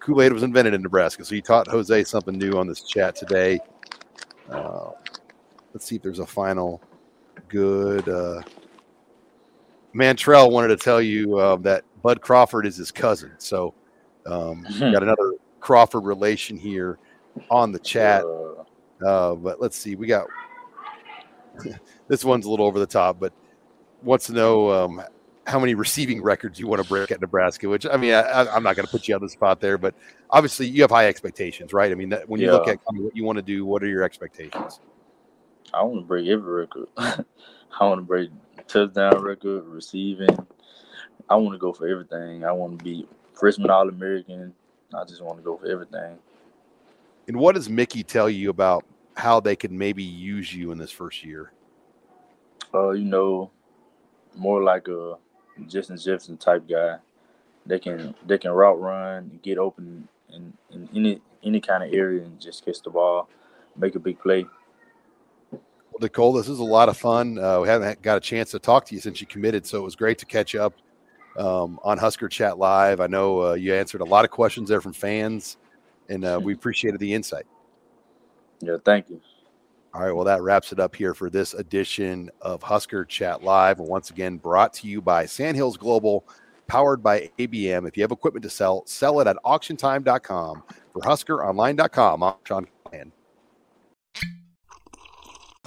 Kool 0.00 0.22
Aid 0.22 0.32
was 0.32 0.42
invented 0.42 0.72
in 0.72 0.82
Nebraska. 0.82 1.24
So 1.24 1.34
he 1.34 1.42
taught 1.42 1.68
Jose 1.68 2.04
something 2.04 2.38
new 2.38 2.52
on 2.52 2.66
this 2.66 2.82
chat 2.82 3.14
today. 3.14 3.60
Uh, 4.50 4.90
let's 5.74 5.84
see 5.84 5.96
if 5.96 6.02
there's 6.02 6.18
a 6.18 6.26
final 6.26 6.80
good. 7.48 8.08
Uh, 8.08 8.42
Mantrell 9.94 10.50
wanted 10.50 10.68
to 10.68 10.76
tell 10.76 11.00
you 11.00 11.36
uh, 11.38 11.56
that 11.56 11.84
Bud 12.02 12.20
Crawford 12.20 12.66
is 12.66 12.76
his 12.76 12.90
cousin. 12.90 13.32
So 13.38 13.74
um, 14.26 14.66
got 14.78 15.02
another 15.02 15.34
Crawford 15.60 16.04
relation 16.04 16.56
here 16.56 16.98
on 17.50 17.72
the 17.72 17.78
chat. 17.78 18.24
Uh, 19.04 19.34
but 19.34 19.60
let's 19.60 19.76
see, 19.76 19.94
we 19.94 20.06
got 20.06 20.26
this 22.08 22.24
one's 22.24 22.46
a 22.46 22.50
little 22.50 22.66
over 22.66 22.78
the 22.78 22.86
top, 22.86 23.18
but 23.20 23.32
wants 24.02 24.26
to 24.26 24.32
know 24.32 24.70
um, 24.70 25.02
how 25.46 25.58
many 25.58 25.74
receiving 25.74 26.22
records 26.22 26.58
you 26.60 26.66
want 26.66 26.82
to 26.82 26.88
break 26.88 27.10
at 27.10 27.20
Nebraska. 27.20 27.68
Which 27.68 27.86
I 27.86 27.96
mean, 27.96 28.12
I, 28.12 28.56
am 28.56 28.62
not 28.62 28.76
going 28.76 28.86
to 28.86 28.90
put 28.90 29.08
you 29.08 29.14
on 29.14 29.20
the 29.20 29.28
spot 29.28 29.60
there, 29.60 29.78
but 29.78 29.94
obviously 30.30 30.66
you 30.66 30.82
have 30.82 30.90
high 30.90 31.08
expectations, 31.08 31.72
right? 31.72 31.90
I 31.90 31.94
mean, 31.94 32.10
that, 32.10 32.28
when 32.28 32.40
you 32.40 32.46
yeah. 32.46 32.52
look 32.52 32.68
at 32.68 32.78
what 32.86 33.16
you 33.16 33.24
want 33.24 33.36
to 33.36 33.42
do, 33.42 33.64
what 33.64 33.82
are 33.82 33.88
your 33.88 34.02
expectations? 34.02 34.80
I 35.72 35.82
want 35.82 36.00
to 36.00 36.06
break 36.06 36.28
every 36.28 36.52
record. 36.52 36.88
I 36.96 37.84
want 37.84 37.98
to 37.98 38.04
break 38.04 38.30
touchdown 38.66 39.22
record, 39.22 39.64
receiving. 39.66 40.36
I 41.28 41.36
want 41.36 41.54
to 41.54 41.58
go 41.58 41.72
for 41.72 41.86
everything. 41.86 42.44
I 42.44 42.52
want 42.52 42.78
to 42.78 42.84
be 42.84 43.06
freshman 43.34 43.70
All 43.70 43.88
American. 43.88 44.54
I 44.94 45.04
just 45.04 45.22
want 45.22 45.38
to 45.38 45.44
go 45.44 45.56
for 45.56 45.66
everything. 45.66 46.18
And 47.26 47.36
what 47.36 47.54
does 47.54 47.68
Mickey 47.68 48.02
tell 48.02 48.30
you 48.30 48.50
about 48.50 48.84
how 49.14 49.40
they 49.40 49.54
could 49.54 49.72
maybe 49.72 50.02
use 50.02 50.54
you 50.54 50.72
in 50.72 50.78
this 50.78 50.90
first 50.90 51.24
year? 51.24 51.52
Uh, 52.72 52.90
you 52.90 53.04
know, 53.04 53.50
more 54.34 54.62
like 54.62 54.88
a 54.88 55.16
Justin 55.66 55.98
Jefferson 55.98 56.36
type 56.36 56.68
guy. 56.68 56.96
They 57.66 57.78
can 57.78 58.14
they 58.26 58.38
can 58.38 58.50
route 58.52 58.80
run, 58.80 59.40
get 59.42 59.58
open 59.58 60.08
in, 60.32 60.54
in 60.70 60.88
any 60.94 61.20
any 61.42 61.60
kind 61.60 61.84
of 61.84 61.92
area 61.92 62.22
and 62.22 62.40
just 62.40 62.64
catch 62.64 62.80
the 62.80 62.90
ball, 62.90 63.28
make 63.76 63.94
a 63.94 63.98
big 63.98 64.18
play. 64.18 64.46
Nicole, 66.00 66.32
this 66.32 66.48
is 66.48 66.58
a 66.58 66.64
lot 66.64 66.88
of 66.88 66.96
fun. 66.96 67.38
Uh, 67.38 67.60
we 67.60 67.68
haven't 67.68 68.00
got 68.02 68.16
a 68.16 68.20
chance 68.20 68.50
to 68.52 68.58
talk 68.58 68.84
to 68.86 68.94
you 68.94 69.00
since 69.00 69.20
you 69.20 69.26
committed, 69.26 69.66
so 69.66 69.78
it 69.78 69.82
was 69.82 69.96
great 69.96 70.18
to 70.18 70.26
catch 70.26 70.54
up 70.54 70.74
um, 71.36 71.78
on 71.82 71.98
Husker 71.98 72.28
Chat 72.28 72.58
Live. 72.58 73.00
I 73.00 73.06
know 73.06 73.48
uh, 73.48 73.54
you 73.54 73.74
answered 73.74 74.00
a 74.00 74.04
lot 74.04 74.24
of 74.24 74.30
questions 74.30 74.68
there 74.68 74.80
from 74.80 74.92
fans, 74.92 75.56
and 76.08 76.24
uh, 76.24 76.40
we 76.42 76.52
appreciated 76.54 77.00
the 77.00 77.12
insight. 77.12 77.46
Yeah, 78.60 78.76
thank 78.84 79.08
you. 79.10 79.20
All 79.94 80.02
right, 80.02 80.12
well, 80.12 80.24
that 80.24 80.42
wraps 80.42 80.72
it 80.72 80.80
up 80.80 80.94
here 80.94 81.14
for 81.14 81.30
this 81.30 81.54
edition 81.54 82.30
of 82.42 82.62
Husker 82.62 83.04
Chat 83.04 83.42
Live. 83.42 83.78
Once 83.78 84.10
again, 84.10 84.36
brought 84.36 84.72
to 84.74 84.86
you 84.86 85.00
by 85.00 85.24
Sandhills 85.24 85.76
Global, 85.76 86.24
powered 86.66 87.02
by 87.02 87.30
ABM. 87.38 87.88
If 87.88 87.96
you 87.96 88.02
have 88.02 88.12
equipment 88.12 88.42
to 88.42 88.50
sell, 88.50 88.84
sell 88.86 89.20
it 89.20 89.26
at 89.26 89.36
auctiontime.com. 89.44 90.62
For 90.92 91.02
HuskerOnline.com, 91.02 92.22
I'm 92.22 92.34
Sean 92.44 92.66
Callahan. 92.84 93.12